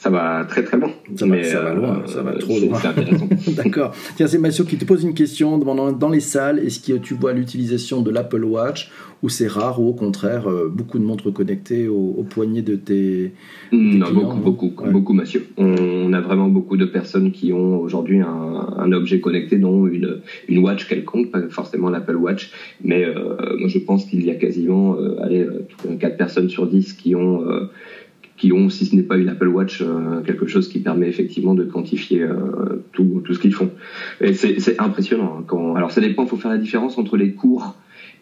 ça 0.02 0.10
va 0.10 0.46
très 0.46 0.64
très 0.64 0.78
loin. 0.78 0.90
Ça, 1.16 1.28
va, 1.28 1.44
ça 1.44 1.62
va 1.62 1.76
loin, 1.76 2.02
ça 2.08 2.24
va 2.24 2.32
euh, 2.32 2.40
trop 2.40 2.60
loin. 2.60 2.80
D'accord. 3.56 3.94
Tiens, 4.16 4.26
c'est 4.26 4.40
Mathieu 4.40 4.64
qui 4.64 4.76
te 4.76 4.84
pose 4.84 5.04
une 5.04 5.14
question 5.14 5.60
demandant 5.60 5.92
dans 5.92 6.10
les 6.10 6.22
salles, 6.22 6.58
est-ce 6.58 6.80
que 6.80 6.98
tu 6.98 7.14
vois 7.14 7.34
l'utilisation 7.34 8.02
de 8.02 8.10
l'Apple 8.10 8.44
Watch 8.44 8.90
ou 9.22 9.30
c'est 9.30 9.46
rare 9.46 9.80
ou 9.80 9.90
au 9.90 9.94
contraire 9.94 10.48
beaucoup 10.72 10.98
de 10.98 11.04
montres 11.04 11.32
connectées 11.32 11.88
au, 11.88 12.26
poignet 12.28 12.64
de 12.64 12.76
tes, 12.76 13.34
non, 13.72 14.12
beaucoup, 14.12 14.38
beaucoup, 14.40 14.86
beaucoup, 14.90 15.14
Mathieu. 15.14 15.46
On, 15.58 16.12
a 16.14 16.22
vraiment 16.22 16.48
beaucoup 16.48 16.78
de 16.78 16.86
personnes 16.86 17.32
qui 17.32 17.54
ont 17.54 17.80
aujourd'hui 17.80 18.22
un, 18.22 18.26
un, 18.28 18.92
objet 18.94 19.20
connecté, 19.20 19.58
dont 19.58 19.86
une, 19.86 20.22
une 20.50 20.58
watch 20.64 20.88
quelconque, 20.88 21.30
pas 21.30 21.48
forcément 21.50 21.92
l'Apple 21.92 22.16
Watch, 22.16 22.52
mais 22.84 23.06
moi 23.60 23.68
je 23.68 23.78
pense 23.78 24.06
qu'il 24.06 24.26
y 24.26 24.32
a 24.32 24.36
quasiment 24.36 24.98
allez, 25.22 25.46
4 26.00 26.18
personnes 26.18 26.50
sur 26.50 26.66
10 26.66 26.94
qui 26.94 27.14
ont 27.14 27.46
qui 28.42 28.52
ont, 28.52 28.70
si 28.70 28.86
ce 28.86 28.96
n'est 28.96 29.04
pas 29.04 29.18
une 29.18 29.30
Apple 29.30 29.50
Watch, 29.50 29.84
euh, 29.84 30.22
quelque 30.24 30.48
chose 30.48 30.68
qui 30.68 30.80
permet 30.80 31.08
effectivement 31.08 31.54
de 31.54 31.64
quantifier 31.64 32.24
euh, 32.24 32.84
tout, 32.92 33.22
tout 33.24 33.36
ce 33.36 33.40
qu'ils 33.40 33.54
font. 33.54 33.70
Et 34.20 34.34
c'est 34.34 34.82
impressionnant. 34.82 35.36
Hein, 35.38 35.44
quand, 35.46 35.76
alors 35.76 35.92
ça 35.92 36.02
dépend, 36.02 36.24
il 36.24 36.28
faut 36.28 36.38
faire 36.38 36.50
la 36.50 36.58
différence 36.58 36.98
entre 36.98 37.18
les 37.18 37.34
cours 37.34 37.76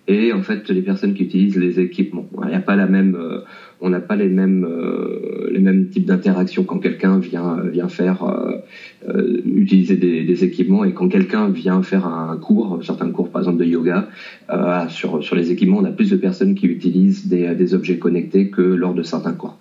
et 0.09 0.33
en 0.33 0.41
fait 0.41 0.67
les 0.69 0.81
personnes 0.81 1.13
qui 1.13 1.23
utilisent 1.23 1.57
les 1.57 1.79
équipements. 1.79 2.27
Il 2.43 2.49
n'y 2.49 2.53
a 2.53 2.59
pas 2.59 2.75
la 2.75 2.87
même, 2.87 3.15
euh, 3.15 3.39
on 3.79 3.89
n'a 3.89 4.01
pas 4.01 4.17
les 4.17 4.27
mêmes, 4.27 4.67
les 5.49 5.59
mêmes 5.61 5.87
types 5.87 6.05
d'interactions 6.05 6.65
quand 6.65 6.79
quelqu'un 6.79 7.17
vient 7.17 7.61
vient 7.63 7.87
faire 7.87 8.19
utiliser 9.45 9.95
des, 9.95 10.25
des, 10.25 10.43
équipements 10.43 10.83
et 10.83 10.91
quand 10.93 11.07
quelqu'un 11.07 11.47
vient 11.47 11.81
faire 11.81 12.05
un 12.05 12.35
cours, 12.35 12.79
certains 12.83 13.09
cours 13.11 13.29
par 13.29 13.43
exemple 13.43 13.59
de 13.59 13.65
yoga, 13.65 14.09
sur 14.89 15.23
sur 15.23 15.35
les 15.37 15.51
équipements, 15.53 15.77
on 15.77 15.85
a 15.85 15.91
plus 15.91 16.09
de 16.09 16.17
personnes 16.17 16.55
qui 16.55 16.65
utilisent 16.65 17.27
des, 17.29 17.55
des 17.55 17.73
objets 17.73 17.99
connectés 17.99 18.49
que 18.49 18.61
lors 18.61 18.93
de 18.93 19.03
certains 19.03 19.33
cours. 19.33 19.57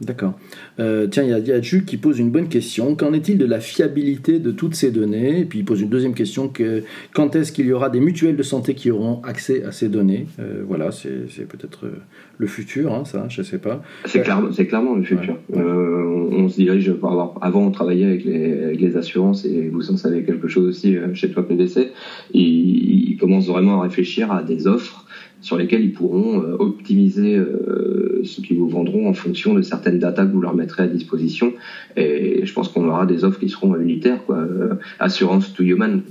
D'accord. 0.00 0.38
Euh, 0.78 1.08
tiens, 1.08 1.24
il 1.24 1.48
y, 1.48 1.52
a 1.52 1.60
Jules 1.60 1.84
qui 1.84 1.96
pose 1.96 2.20
une 2.20 2.30
bonne 2.30 2.48
question. 2.48 2.94
Qu'en 2.94 3.12
est-il 3.12 3.36
de 3.36 3.44
la 3.44 3.58
fiabilité 3.58 4.38
de 4.38 4.52
toutes 4.52 4.76
ces 4.76 4.92
données? 4.92 5.40
Et 5.40 5.44
puis 5.44 5.58
il 5.58 5.64
pose 5.64 5.80
une 5.80 5.88
deuxième 5.88 6.14
question 6.14 6.48
que, 6.48 6.84
quand 7.12 7.34
est-ce 7.34 7.50
qu'il 7.50 7.66
y 7.66 7.72
aura 7.72 7.90
des 7.90 7.98
mutuelles 7.98 8.36
de 8.36 8.42
santé 8.44 8.74
qui 8.74 8.92
auront 8.92 9.20
accès 9.24 9.64
à 9.64 9.72
ces 9.72 9.88
données? 9.88 10.26
Euh, 10.38 10.62
Voilà, 10.68 10.92
c'est 10.92 11.48
peut-être 11.48 11.86
euh, 11.86 11.98
le 12.38 12.46
futur, 12.46 12.94
hein, 12.94 13.04
ça, 13.04 13.26
je 13.28 13.40
ne 13.40 13.46
sais 13.46 13.58
pas. 13.58 13.82
C'est 14.04 14.22
clairement, 14.22 14.50
clairement 14.50 14.94
le 14.94 15.02
futur. 15.02 15.36
on, 15.52 16.48
se 16.48 16.56
dirige. 16.56 16.94
Avant, 17.40 17.66
on 17.66 17.70
travaillait 17.72 18.06
avec 18.06 18.24
les, 18.24 18.96
assurances 18.96 19.44
et 19.44 19.68
vous 19.68 19.90
en 19.90 19.96
savez 19.96 20.22
quelque 20.22 20.48
chose 20.48 20.66
aussi 20.66 20.96
chez 21.14 21.30
toi 21.30 21.46
PDC. 21.46 21.90
Ils, 22.32 23.10
ils 23.10 23.16
commencent 23.16 23.48
vraiment 23.48 23.80
à 23.80 23.82
réfléchir 23.82 24.30
à 24.32 24.42
des 24.42 24.66
offres 24.66 25.04
sur 25.40 25.56
lesquels 25.56 25.82
ils 25.82 25.92
pourront 25.92 26.42
euh, 26.42 26.56
optimiser 26.58 27.36
euh, 27.36 28.22
ce 28.24 28.40
qu'ils 28.40 28.58
vous 28.58 28.68
vendront 28.68 29.08
en 29.08 29.14
fonction 29.14 29.54
de 29.54 29.62
certaines 29.62 29.98
datas 29.98 30.26
que 30.26 30.32
vous 30.32 30.40
leur 30.40 30.54
mettrez 30.54 30.82
à 30.82 30.86
disposition. 30.86 31.52
Et 31.96 32.44
je 32.44 32.52
pense 32.52 32.68
qu'on 32.68 32.86
aura 32.88 33.06
des 33.06 33.24
offres 33.24 33.38
qui 33.38 33.48
seront 33.48 33.76
unitaires, 33.76 34.24
quoi. 34.24 34.38
Euh, 34.38 34.74
assurance 34.98 35.54
to 35.54 35.62
human. 35.62 36.02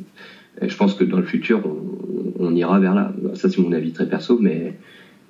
Et 0.62 0.70
je 0.70 0.78
pense 0.78 0.94
que 0.94 1.04
dans 1.04 1.18
le 1.18 1.26
futur, 1.26 1.62
on, 2.40 2.56
ira 2.56 2.80
vers 2.80 2.96
là. 2.96 3.14
Ça, 3.34 3.50
c'est 3.50 3.60
mon 3.60 3.72
avis 3.74 3.92
très 3.92 4.08
perso, 4.08 4.40
mais 4.40 4.76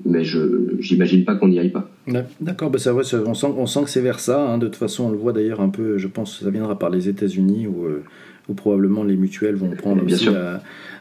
mais 0.06 0.24
je 0.24 0.76
j'imagine 0.80 1.26
pas 1.26 1.36
qu'on 1.36 1.48
n'y 1.48 1.60
aille 1.60 1.72
pas. 1.72 1.90
D'accord, 2.40 2.70
bah 2.70 2.78
ça, 2.78 2.94
on, 2.94 3.34
sent, 3.34 3.48
on 3.58 3.66
sent 3.66 3.84
que 3.84 3.90
c'est 3.90 4.02
vers 4.02 4.20
ça. 4.20 4.48
Hein. 4.48 4.60
De 4.60 4.68
toute 4.68 4.76
façon, 4.76 5.06
on 5.06 5.12
le 5.12 5.18
voit 5.18 5.34
d'ailleurs 5.34 5.60
un 5.60 5.70
peu, 5.70 5.98
je 5.98 6.08
pense 6.08 6.38
que 6.38 6.46
ça 6.46 6.52
viendra 6.52 6.78
par 6.78 6.92
les 6.92 7.10
États-Unis 7.10 7.68
où 8.50 8.54
probablement 8.54 9.04
les 9.04 9.16
mutuelles 9.16 9.56
vont 9.56 9.70
prendre 9.72 10.04
aussi 10.06 10.30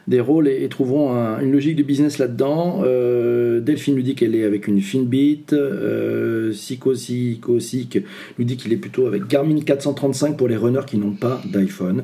des 0.07 0.21
rôles 0.21 0.47
et, 0.47 0.67
trouveront 0.69 1.13
une 1.41 1.51
logique 1.51 1.75
de 1.75 1.83
business 1.83 2.17
là-dedans. 2.17 2.81
Euh, 2.85 3.59
Delphine 3.59 3.95
nous 3.95 4.01
dit 4.01 4.15
qu'elle 4.15 4.35
est 4.35 4.45
avec 4.45 4.67
une 4.67 4.81
Finbit. 4.81 5.45
Euh, 5.51 6.53
Sico 6.53 6.93
nous 6.93 8.45
dit 8.45 8.57
qu'il 8.57 8.73
est 8.73 8.77
plutôt 8.77 9.05
avec 9.05 9.27
Garmin 9.27 9.59
435 9.59 10.37
pour 10.37 10.47
les 10.47 10.55
runners 10.55 10.85
qui 10.87 10.97
n'ont 10.97 11.15
pas 11.15 11.41
d'iPhone. 11.51 12.03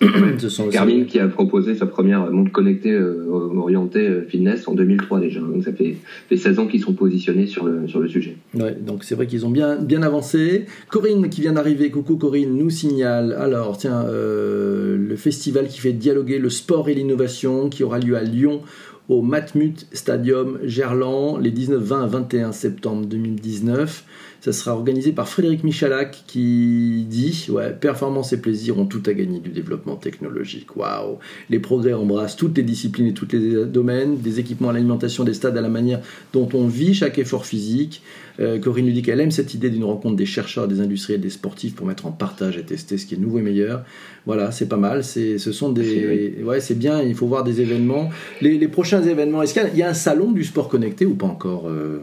Garmin 0.70 1.04
qui 1.04 1.18
a 1.18 1.28
proposé 1.28 1.74
sa 1.74 1.84
première 1.84 2.30
montre 2.30 2.50
connectée 2.52 2.92
euh, 2.92 3.26
orientée 3.28 4.06
euh, 4.06 4.24
fitness 4.26 4.66
en 4.66 4.74
2003 4.74 5.20
déjà. 5.20 5.40
Donc 5.40 5.62
ça 5.62 5.72
fait, 5.72 5.96
16 6.34 6.58
ans 6.58 6.66
qu'ils 6.66 6.80
sont 6.80 6.94
positionnés 6.94 7.46
sur 7.46 7.66
le, 7.66 7.86
sur 7.86 8.00
le 8.00 8.08
sujet. 8.08 8.36
Ouais, 8.54 8.74
donc 8.80 9.04
c'est 9.04 9.14
vrai 9.14 9.26
qu'ils 9.26 9.44
ont 9.44 9.50
bien, 9.50 9.76
bien 9.76 10.02
avancé. 10.02 10.64
Corinne 10.88 11.28
qui 11.28 11.42
vient 11.42 11.52
d'arriver, 11.52 11.90
coucou 11.90 12.16
Corinne, 12.16 12.56
nous 12.56 12.70
signale 12.70 13.36
alors 13.38 13.76
tiens 13.76 14.06
euh, 14.06 14.96
le 14.96 15.16
festival 15.16 15.68
qui 15.68 15.80
fait 15.80 15.92
dialoguer 15.92 16.38
le 16.38 16.48
sport 16.48 16.88
et 16.88 16.94
l'innovation 16.94 17.68
qui 17.68 17.84
aura 17.84 17.98
lieu 17.98 18.16
à 18.16 18.22
Lyon 18.22 18.62
au 19.10 19.22
Matmut 19.22 19.86
Stadium 19.92 20.60
Gerland 20.62 21.38
les 21.42 21.50
19, 21.50 21.82
20 21.82 22.02
à 22.02 22.06
21 22.06 22.52
septembre 22.52 23.06
2019. 23.06 24.04
Ça 24.40 24.52
sera 24.52 24.74
organisé 24.74 25.12
par 25.12 25.28
Frédéric 25.28 25.64
Michalak 25.64 26.24
qui 26.26 27.04
dit 27.08 27.46
ouais, 27.50 27.72
Performance 27.72 28.32
et 28.32 28.40
plaisir 28.40 28.78
ont 28.78 28.86
tout 28.86 29.02
à 29.06 29.12
gagner 29.12 29.38
du 29.38 29.50
développement 29.50 29.96
technologique. 29.96 30.76
Waouh 30.76 31.18
Les 31.50 31.58
progrès 31.58 31.92
embrassent 31.92 32.36
toutes 32.36 32.56
les 32.56 32.62
disciplines 32.62 33.06
et 33.06 33.12
tous 33.12 33.28
les 33.32 33.66
domaines, 33.66 34.16
des 34.18 34.40
équipements 34.40 34.70
à 34.70 34.72
l'alimentation 34.72 35.24
des 35.24 35.34
stades 35.34 35.58
à 35.58 35.60
la 35.60 35.68
manière 35.68 36.00
dont 36.32 36.48
on 36.54 36.66
vit 36.66 36.94
chaque 36.94 37.18
effort 37.18 37.44
physique. 37.44 38.02
Euh, 38.40 38.58
Corinne 38.58 38.86
nous 38.86 38.92
dit 38.92 39.02
qu'elle 39.02 39.20
aime 39.20 39.30
cette 39.30 39.52
idée 39.52 39.68
d'une 39.68 39.84
rencontre 39.84 40.16
des 40.16 40.24
chercheurs, 40.24 40.66
des 40.66 40.80
industriels, 40.80 41.20
des 41.20 41.30
sportifs 41.30 41.74
pour 41.74 41.86
mettre 41.86 42.06
en 42.06 42.12
partage 42.12 42.56
et 42.56 42.62
tester 42.62 42.96
ce 42.96 43.04
qui 43.04 43.14
est 43.14 43.18
nouveau 43.18 43.38
et 43.38 43.42
meilleur. 43.42 43.84
Voilà, 44.24 44.50
c'est 44.50 44.68
pas 44.68 44.78
mal. 44.78 45.04
C'est, 45.04 45.36
ce 45.36 45.52
sont 45.52 45.70
des, 45.70 46.42
ouais, 46.42 46.60
c'est 46.60 46.78
bien. 46.78 47.02
Il 47.02 47.14
faut 47.14 47.26
voir 47.26 47.44
des 47.44 47.60
événements. 47.60 48.08
Les, 48.40 48.68
prochains 48.68 49.02
événements. 49.02 49.42
Est-ce 49.42 49.52
qu'il 49.52 49.78
y 49.78 49.82
a, 49.82 49.88
un 49.90 49.94
salon 49.94 50.32
du 50.32 50.44
sport 50.44 50.68
connecté 50.68 51.04
ou 51.04 51.14
pas 51.14 51.26
encore 51.26 51.68
euh? 51.68 52.00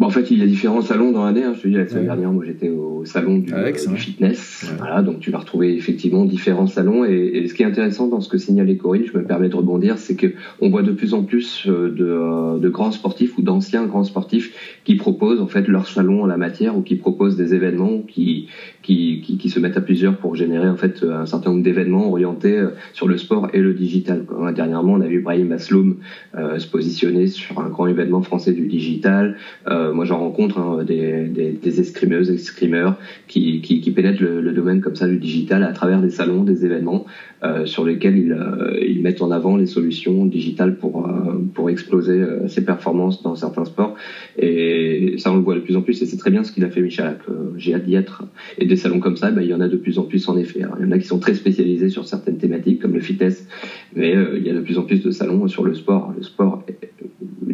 En 0.00 0.10
fait, 0.10 0.30
il 0.30 0.38
y 0.38 0.42
a 0.42 0.46
différents 0.46 0.82
salons 0.82 1.12
dans 1.12 1.24
l'année. 1.24 1.44
Hein. 1.44 1.54
Je 1.56 1.62
te 1.62 1.68
dis, 1.68 1.74
la 1.74 1.88
semaine 1.88 2.04
dernière, 2.04 2.32
moi, 2.32 2.44
j'étais 2.44 2.68
au 2.68 3.04
salon 3.04 3.38
du, 3.38 3.52
euh, 3.54 3.72
fitness. 3.72 4.70
Voilà, 4.78 5.02
donc 5.02 5.20
tu 5.20 5.30
vas 5.30 5.38
retrouver 5.38 5.74
effectivement 5.74 6.24
différents 6.24 6.66
salons. 6.66 7.04
Et, 7.04 7.46
ce 7.48 7.54
qui 7.54 7.62
est 7.62 7.66
intéressant 7.66 8.08
dans 8.08 8.20
ce 8.20 8.28
que 8.28 8.38
signalait 8.38 8.76
Corinne, 8.76 9.04
je 9.10 9.16
me 9.16 9.24
permets 9.24 9.48
de 9.48 9.56
rebondir, 9.56 9.98
c'est 9.98 10.16
que 10.16 10.28
on 10.60 10.70
voit 10.70 10.82
de 10.82 10.92
plus 10.92 11.14
en 11.14 11.22
plus 11.22 11.66
euh, 11.66 11.90
de, 11.90 12.04
euh, 12.04 12.58
de 12.58 12.68
grands 12.68 12.90
sportifs 12.90 13.38
ou 13.38 13.42
d'anciens 13.42 13.86
grands 13.86 14.04
sportifs 14.04 14.80
qui 14.84 14.96
proposent 14.96 15.40
en 15.40 15.46
fait 15.46 15.68
leur 15.68 15.86
salon 15.86 16.22
en 16.22 16.26
la 16.26 16.36
matière 16.36 16.76
ou 16.76 16.82
qui 16.82 16.96
proposent 16.96 17.36
des 17.36 17.54
événements 17.54 18.02
qui, 18.06 18.48
qui, 18.82 19.22
qui, 19.24 19.38
qui 19.38 19.50
se 19.50 19.60
mettent 19.60 19.76
à 19.76 19.80
plusieurs 19.80 20.16
pour 20.16 20.34
générer 20.34 20.68
en 20.68 20.76
fait 20.76 21.02
un 21.02 21.26
certain 21.26 21.50
nombre 21.50 21.62
d'événements 21.62 22.10
orientés 22.10 22.66
sur 22.92 23.08
le 23.08 23.16
sport 23.16 23.48
et 23.52 23.60
le 23.60 23.72
digital. 23.72 24.24
Dernièrement, 24.54 24.94
on 24.94 25.00
a 25.00 25.06
vu 25.06 25.20
Brahim 25.20 25.52
Asloum 25.52 25.96
euh, 26.36 26.58
se 26.58 26.66
positionner 26.66 27.26
sur 27.28 27.60
un 27.60 27.68
grand 27.68 27.86
événement 27.86 28.22
français 28.22 28.52
du 28.52 28.66
digital. 28.66 29.36
Euh, 29.68 29.85
moi, 29.92 30.04
j'en 30.04 30.18
rencontre 30.18 30.58
hein, 30.58 30.84
des, 30.84 31.28
des, 31.28 31.52
des, 31.52 31.80
escrimeuses, 31.80 32.30
escrimeurs 32.30 32.96
qui, 33.26 33.60
pénètrent 33.94 34.22
le, 34.22 34.52
domaine 34.52 34.80
comme 34.80 34.96
ça 34.96 35.06
du 35.06 35.18
digital 35.18 35.62
à 35.62 35.72
travers 35.72 36.00
des 36.00 36.10
salons, 36.10 36.42
des 36.44 36.64
événements 36.64 37.04
euh, 37.42 37.66
sur 37.66 37.84
lesquels 37.84 38.16
ils, 38.16 38.32
euh, 38.32 38.78
ils, 38.80 39.02
mettent 39.02 39.22
en 39.22 39.30
avant 39.30 39.56
les 39.56 39.66
solutions 39.66 40.24
digitales 40.26 40.76
pour, 40.76 41.06
euh, 41.06 41.34
pour 41.54 41.70
exploser 41.70 42.22
ses 42.48 42.64
performances 42.64 43.22
dans 43.22 43.34
certains 43.34 43.64
sports. 43.64 43.94
Et 44.38 45.16
ça, 45.18 45.32
on 45.32 45.36
le 45.36 45.42
voit 45.42 45.54
de 45.54 45.60
plus 45.60 45.76
en 45.76 45.82
plus. 45.82 46.00
Et 46.02 46.06
c'est 46.06 46.16
très 46.16 46.30
bien 46.30 46.44
ce 46.44 46.52
qu'il 46.52 46.64
a 46.64 46.70
fait 46.70 46.80
Michel. 46.80 47.18
J'ai 47.56 47.74
hâte 47.74 47.84
d'y 47.84 47.94
être. 47.94 48.24
Et 48.58 48.66
des 48.66 48.76
salons 48.76 49.00
comme 49.00 49.16
ça, 49.16 49.30
ben, 49.30 49.42
il 49.42 49.48
y 49.48 49.54
en 49.54 49.60
a 49.60 49.68
de 49.68 49.76
plus 49.76 49.98
en 49.98 50.04
plus 50.04 50.28
en 50.28 50.36
effet. 50.36 50.60
il 50.78 50.84
y 50.84 50.88
en 50.88 50.92
a 50.92 50.98
qui 50.98 51.06
sont 51.06 51.18
très 51.18 51.34
spécialisés 51.34 51.88
sur 51.88 52.06
certaines 52.06 52.38
thématiques 52.38 52.80
comme 52.80 52.94
le 52.94 53.00
fitness, 53.00 53.46
mais 53.94 54.14
il 54.36 54.46
y 54.46 54.50
a 54.50 54.54
de 54.54 54.60
plus 54.60 54.78
en 54.78 54.82
plus 54.82 55.02
de 55.02 55.10
salons 55.10 55.46
sur 55.48 55.64
le 55.64 55.74
sport. 55.74 56.12
Le 56.16 56.22
sport 56.22 56.64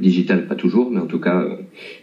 digital, 0.03 0.47
pas 0.47 0.55
toujours, 0.55 0.91
mais 0.91 1.01
en 1.01 1.07
tout 1.07 1.21
cas, 1.21 1.47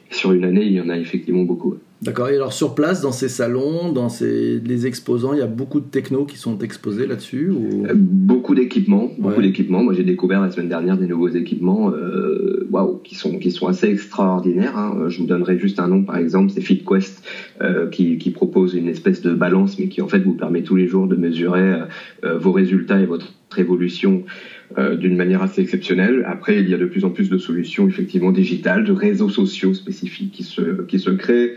sur 0.10 0.34
une 0.34 0.44
année, 0.44 0.66
il 0.66 0.74
y 0.74 0.82
en 0.82 0.90
a 0.90 0.98
effectivement 0.98 1.44
beaucoup. 1.44 1.76
D'accord. 2.02 2.30
Et 2.30 2.36
alors 2.36 2.54
sur 2.54 2.76
place, 2.76 3.02
dans 3.02 3.12
ces 3.12 3.28
salons, 3.28 3.92
dans 3.92 4.08
ces 4.08 4.60
les 4.60 4.88
exposants, 4.88 5.34
il 5.34 5.40
y 5.40 5.42
a 5.42 5.48
beaucoup 5.48 5.82
de 5.82 5.86
technos 5.86 6.24
qui 6.24 6.38
sont 6.38 6.58
exposés 6.60 7.06
là-dessus 7.06 7.50
ou... 7.50 7.86
Euh, 7.86 7.94
beaucoup 7.94 8.56
d'équipements, 8.56 9.12
beaucoup 9.18 9.42
d'équipements. 9.42 9.84
Moi, 9.84 9.94
j'ai 9.94 10.06
découvert 10.06 10.40
la 10.40 10.50
semaine 10.50 10.70
dernière 10.70 10.98
des 10.98 11.08
nouveaux 11.08 11.28
équipements, 11.28 11.92
euh, 11.92 12.66
waouh, 12.72 13.00
qui 13.04 13.16
sont 13.16 13.38
qui 13.38 13.52
sont 13.52 13.68
assez 13.68 13.88
extraordinaires. 13.88 14.78
Hein. 14.78 15.10
Je 15.10 15.20
vous 15.20 15.28
donnerai 15.28 15.60
juste 15.60 15.80
un 15.82 15.90
nom, 15.90 16.04
par 16.04 16.16
exemple, 16.16 16.52
c'est 16.56 16.62
FitQuest, 16.62 17.22
euh, 17.62 17.88
qui, 17.90 18.18
qui 18.18 18.32
propose 18.32 18.76
une 18.76 18.88
espèce 18.88 19.22
de 19.22 19.34
balance, 19.34 19.78
mais 19.78 19.90
qui 19.90 20.02
en 20.02 20.08
fait 20.08 20.20
vous 20.20 20.36
permet 20.36 20.64
tous 20.64 20.78
les 20.78 20.88
jours 20.88 21.06
de 21.06 21.18
mesurer 21.18 21.82
euh, 22.24 22.38
vos 22.38 22.54
résultats 22.54 23.02
et 23.02 23.06
votre 23.06 23.28
évolution 23.58 24.24
euh, 24.78 24.96
d'une 24.96 25.16
manière 25.16 25.42
assez 25.42 25.62
exceptionnelle. 25.62 26.24
Après, 26.28 26.60
il 26.60 26.70
y 26.70 26.74
a 26.74 26.78
de 26.78 26.86
plus 26.86 27.04
en 27.04 27.10
plus 27.10 27.30
de 27.30 27.38
solutions 27.38 27.88
effectivement 27.88 28.32
digitales, 28.32 28.84
de 28.84 28.92
réseaux 28.92 29.30
sociaux 29.30 29.74
spécifiques 29.74 30.32
qui 30.32 30.44
se, 30.44 30.84
qui 30.84 31.00
se 31.00 31.10
créent. 31.10 31.56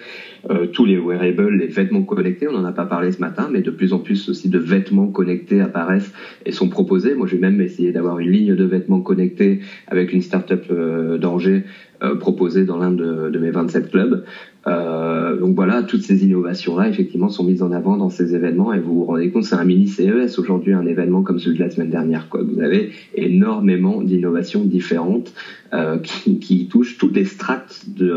Euh, 0.50 0.66
tous 0.66 0.84
les 0.84 0.98
wearables, 0.98 1.54
les 1.54 1.66
vêtements 1.66 2.02
connectés, 2.02 2.48
on 2.48 2.52
n'en 2.52 2.64
a 2.64 2.72
pas 2.72 2.86
parlé 2.86 3.12
ce 3.12 3.20
matin, 3.20 3.48
mais 3.52 3.60
de 3.60 3.70
plus 3.70 3.92
en 3.92 3.98
plus 3.98 4.28
aussi 4.28 4.48
de 4.48 4.58
vêtements 4.58 5.08
connectés 5.08 5.60
apparaissent 5.60 6.12
et 6.46 6.52
sont 6.52 6.68
proposés. 6.68 7.14
Moi, 7.14 7.26
j'ai 7.26 7.38
même 7.38 7.60
essayé 7.60 7.92
d'avoir 7.92 8.18
une 8.18 8.30
ligne 8.30 8.54
de 8.54 8.64
vêtements 8.64 9.00
connectés 9.00 9.60
avec 9.86 10.12
une 10.12 10.22
start-up 10.22 10.64
euh, 10.70 11.18
d'Angers 11.18 11.64
euh, 12.02 12.16
proposée 12.16 12.64
dans 12.64 12.78
l'un 12.78 12.90
de, 12.90 13.30
de, 13.30 13.38
mes 13.38 13.50
27 13.50 13.90
clubs. 13.90 14.24
Euh, 14.66 15.36
donc 15.36 15.54
voilà, 15.54 15.82
toutes 15.82 16.02
ces 16.02 16.24
innovations-là, 16.24 16.88
effectivement, 16.88 17.28
sont 17.28 17.44
mises 17.44 17.62
en 17.62 17.70
avant 17.70 17.96
dans 17.96 18.08
ces 18.08 18.34
événements 18.34 18.72
et 18.72 18.80
vous 18.80 18.94
vous 18.94 19.04
rendez 19.04 19.30
compte, 19.30 19.44
c'est 19.44 19.54
un 19.54 19.64
mini 19.64 19.86
CES 19.86 20.38
aujourd'hui, 20.38 20.72
un 20.72 20.86
événement 20.86 21.22
comme 21.22 21.38
celui 21.38 21.58
de 21.58 21.62
la 21.62 21.70
semaine 21.70 21.90
dernière. 21.90 22.28
Quoi. 22.28 22.42
Vous 22.42 22.60
avez 22.60 22.90
énormément 23.14 24.02
d'innovations 24.02 24.64
différentes 24.64 25.32
euh, 25.74 25.98
qui, 25.98 26.40
qui, 26.40 26.66
touchent 26.66 26.98
toutes 26.98 27.14
les 27.14 27.24
strates 27.24 27.84
de, 27.86 28.16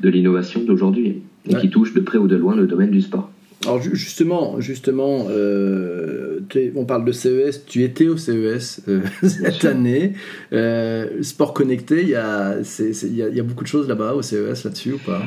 de 0.00 0.08
l'innovation 0.08 0.62
d'aujourd'hui 0.64 1.22
et 1.48 1.54
qui 1.56 1.68
touchent 1.68 1.92
de 1.92 2.00
près 2.00 2.16
ou 2.16 2.26
de 2.26 2.36
loin 2.36 2.56
le 2.56 2.66
domaine 2.66 2.90
du 2.90 3.02
sport. 3.02 3.30
Alors 3.66 3.80
justement, 3.80 4.60
justement, 4.60 5.26
euh, 5.30 6.40
on 6.76 6.84
parle 6.84 7.04
de 7.04 7.12
CES. 7.12 7.64
Tu 7.66 7.82
étais 7.82 8.08
au 8.08 8.16
CES 8.16 8.82
euh, 8.88 9.02
cette 9.22 9.64
année. 9.64 10.12
Euh, 10.52 11.22
sport 11.22 11.54
connecté, 11.54 12.02
il 12.02 12.08
y 12.08 12.12
y 12.12 13.40
a 13.40 13.42
beaucoup 13.42 13.64
de 13.64 13.68
choses 13.68 13.88
là-bas 13.88 14.14
au 14.14 14.22
CES 14.22 14.64
là-dessus 14.64 14.92
ou 14.92 14.98
pas? 14.98 15.22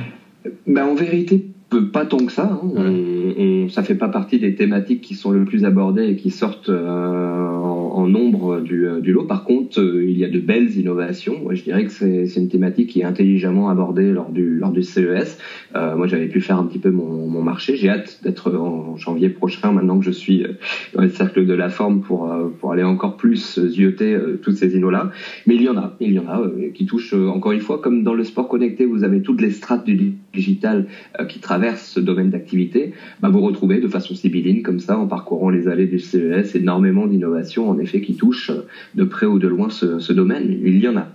Ben, 0.66 0.86
en 0.86 0.96
vérité, 0.96 1.48
pas 1.70 2.06
tant 2.06 2.18
que 2.18 2.32
ça. 2.32 2.50
Hein. 2.52 2.62
On, 2.64 3.70
ça 3.70 3.84
fait 3.84 3.96
pas 3.96 4.10
partie 4.10 4.40
des 4.40 4.56
thématiques 4.56 5.02
qui 5.02 5.14
sont 5.14 5.32
le 5.32 5.44
plus 5.44 5.66
abordées 5.66 6.08
et 6.08 6.16
qui 6.16 6.32
sortent 6.32 6.70
euh, 6.70 7.50
en, 7.52 8.08
nombre 8.08 8.62
du, 8.62 8.88
du, 9.02 9.12
lot. 9.12 9.26
Par 9.26 9.44
contre, 9.44 9.82
euh, 9.82 10.06
il 10.08 10.18
y 10.18 10.24
a 10.24 10.30
de 10.30 10.40
belles 10.40 10.78
innovations. 10.78 11.40
Moi, 11.44 11.56
je 11.56 11.64
dirais 11.64 11.84
que 11.84 11.92
c'est 11.92 12.36
une 12.38 12.48
thématique 12.48 12.92
qui 12.92 13.02
est 13.02 13.04
intelligemment 13.04 13.70
abordée 13.70 14.12
lors 14.12 14.30
du, 14.30 14.58
lors 14.58 14.72
du 14.72 14.82
CES. 14.82 15.38
Euh, 15.76 15.98
moi, 15.98 16.08
j'avais 16.08 16.28
pu 16.28 16.40
faire 16.40 16.58
un 16.58 16.64
petit 16.64 16.80
peu 16.80 16.90
mon, 16.90 17.28
mon 17.28 17.42
marché. 17.42 17.76
J'ai 17.76 17.90
hâte 17.90 18.22
d'être 18.24 18.56
en 18.56 18.96
janvier 18.96 19.28
prochain, 19.28 19.74
maintenant 19.74 20.00
que 20.00 20.06
je 20.06 20.12
suis 20.12 20.46
dans 20.94 21.02
le 21.02 21.10
cercle 21.10 21.46
de 21.46 21.54
la 21.54 21.68
forme, 21.68 22.00
pour, 22.00 22.34
pour 22.62 22.72
aller 22.72 22.84
encore 22.84 23.18
plus 23.18 23.60
zioter 23.60 24.18
toutes 24.42 24.56
ces 24.56 24.74
innos-là. 24.78 25.12
Mais 25.46 25.56
il 25.56 25.64
y 25.64 25.70
en 25.70 25.78
a, 25.78 25.98
il 26.00 26.14
y 26.14 26.20
en 26.20 26.28
a 26.28 26.42
qui 26.74 26.86
touchent, 26.86 27.14
encore 27.14 27.52
une 27.52 27.60
fois, 27.60 27.80
comme 27.80 28.04
dans 28.04 28.14
le 28.14 28.24
sport 28.24 28.48
connecté, 28.48 28.86
vous 28.86 29.04
avez 29.04 29.22
toutes 29.22 29.42
les 29.42 29.52
strates 29.52 29.84
du 29.86 30.14
digital 30.34 30.86
qui 31.28 31.40
travaillent 31.40 31.57
ce 31.76 32.00
domaine 32.00 32.30
d'activité, 32.30 32.94
bah, 33.22 33.30
vous 33.30 33.42
retrouvez 33.42 33.80
de 33.80 33.88
façon 33.88 34.16
sibylline 34.16 34.64
comme 34.64 34.80
ça, 34.80 34.98
en 34.98 35.08
parcourant 35.08 35.50
les 35.50 35.68
allées 35.68 35.88
du 35.88 36.00
CES, 36.00 36.56
énormément 36.56 37.08
d'innovations 37.08 37.70
en 37.70 37.80
effet 37.80 38.02
qui 38.02 38.16
touchent 38.16 38.52
de 38.96 39.04
près 39.04 39.26
ou 39.26 39.40
de 39.40 39.48
loin 39.48 39.70
ce, 39.70 40.14
domaine. 40.14 40.60
Il 40.64 40.80
y 40.80 40.88
en 40.88 40.98
a 40.98 41.08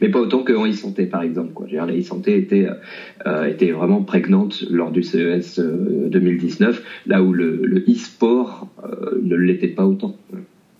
mais 0.00 0.10
pas 0.10 0.20
autant 0.20 0.44
qu'en 0.44 0.64
e-santé 0.64 1.06
par 1.06 1.22
exemple. 1.22 1.52
Quoi. 1.52 1.66
la 1.72 1.92
e-santé 1.92 2.36
était, 2.36 2.68
euh, 3.26 3.46
était 3.46 3.72
vraiment 3.72 4.02
prégnante 4.02 4.64
lors 4.70 4.92
du 4.92 5.02
CES 5.02 5.58
2019, 5.58 6.78
euh, 6.78 6.82
là 7.06 7.20
où 7.20 7.32
le 7.32 7.84
e-sport 7.88 8.68
euh, 8.84 9.18
ne 9.24 9.34
l'était 9.34 9.66
pas 9.66 9.86
autant. 9.86 10.16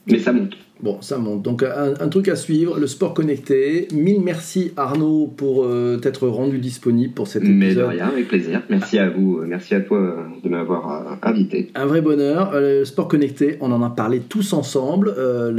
Mais 0.07 0.19
ça 0.19 0.33
monte. 0.33 0.57
Bon, 0.81 0.99
ça 1.01 1.19
monte. 1.19 1.43
Donc 1.43 1.65
un, 1.65 2.09
truc 2.09 2.29
à 2.29 2.37
suivre, 2.37 2.79
le 2.79 2.87
sport 2.87 3.13
connecté. 3.13 3.89
Mille 3.93 4.21
merci 4.21 4.73
Arnaud 4.77 5.27
pour 5.27 5.65
euh, 5.65 5.97
t'être 5.97 6.29
rendu 6.29 6.59
disponible 6.59 7.15
pour 7.15 7.27
cet 7.27 7.43
épisode. 7.43 7.59
Mais 7.59 7.75
de 7.75 7.83
rien, 7.83 8.07
avec 8.07 8.29
plaisir. 8.29 8.63
Merci 8.71 8.99
à 8.99 9.11
vous, 9.11 9.43
merci 9.45 9.75
à 9.75 9.81
toi 9.81 9.99
euh, 9.99 10.15
de 10.43 10.49
m'avoir 10.49 10.91
euh, 10.91 11.15
invité. 11.23 11.71
Un 11.75 11.87
vrai 11.87 12.01
bonheur. 12.01 12.53
le 12.55 12.85
sport 12.85 13.09
connecté, 13.09 13.59
on 13.61 13.73
en 13.73 13.83
a 13.83 13.91
parlé 13.91 14.21
tous 14.21 14.53
ensemble. 14.53 15.15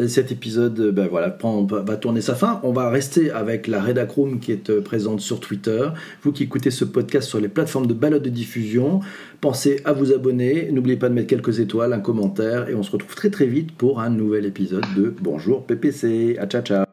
cet 0.07 0.31
épisode, 0.31 0.91
ben 0.91 1.07
voilà, 1.09 1.37
va 1.69 1.95
tourner 1.97 2.21
sa 2.21 2.35
fin. 2.35 2.61
On 2.63 2.71
va 2.71 2.89
rester 2.89 3.29
avec 3.31 3.67
la 3.67 3.81
Redacroom 3.81 4.39
qui 4.39 4.53
est 4.53 4.79
présente 4.79 5.19
sur 5.19 5.41
Twitter. 5.41 5.89
Vous 6.23 6.31
qui 6.31 6.43
écoutez 6.43 6.71
ce 6.71 6.85
podcast 6.85 7.27
sur 7.27 7.41
les 7.41 7.49
plateformes 7.49 7.87
de 7.87 7.93
balade 7.93 8.23
de 8.23 8.29
diffusion, 8.29 9.01
pensez 9.41 9.81
à 9.83 9.91
vous 9.91 10.13
abonner. 10.13 10.69
N'oubliez 10.71 10.97
pas 10.97 11.09
de 11.09 11.13
mettre 11.13 11.27
quelques 11.27 11.59
étoiles, 11.59 11.93
un 11.93 11.99
commentaire, 11.99 12.69
et 12.69 12.75
on 12.75 12.83
se 12.83 12.91
retrouve 12.91 13.15
très 13.15 13.29
très 13.29 13.47
vite 13.47 13.71
pour 13.73 13.99
un 13.99 14.09
nouvel 14.09 14.45
épisode 14.45 14.85
de 14.95 15.08
Bonjour 15.21 15.65
PPC. 15.65 16.37
À 16.39 16.47
ciao 16.47 16.61
ciao. 16.61 16.88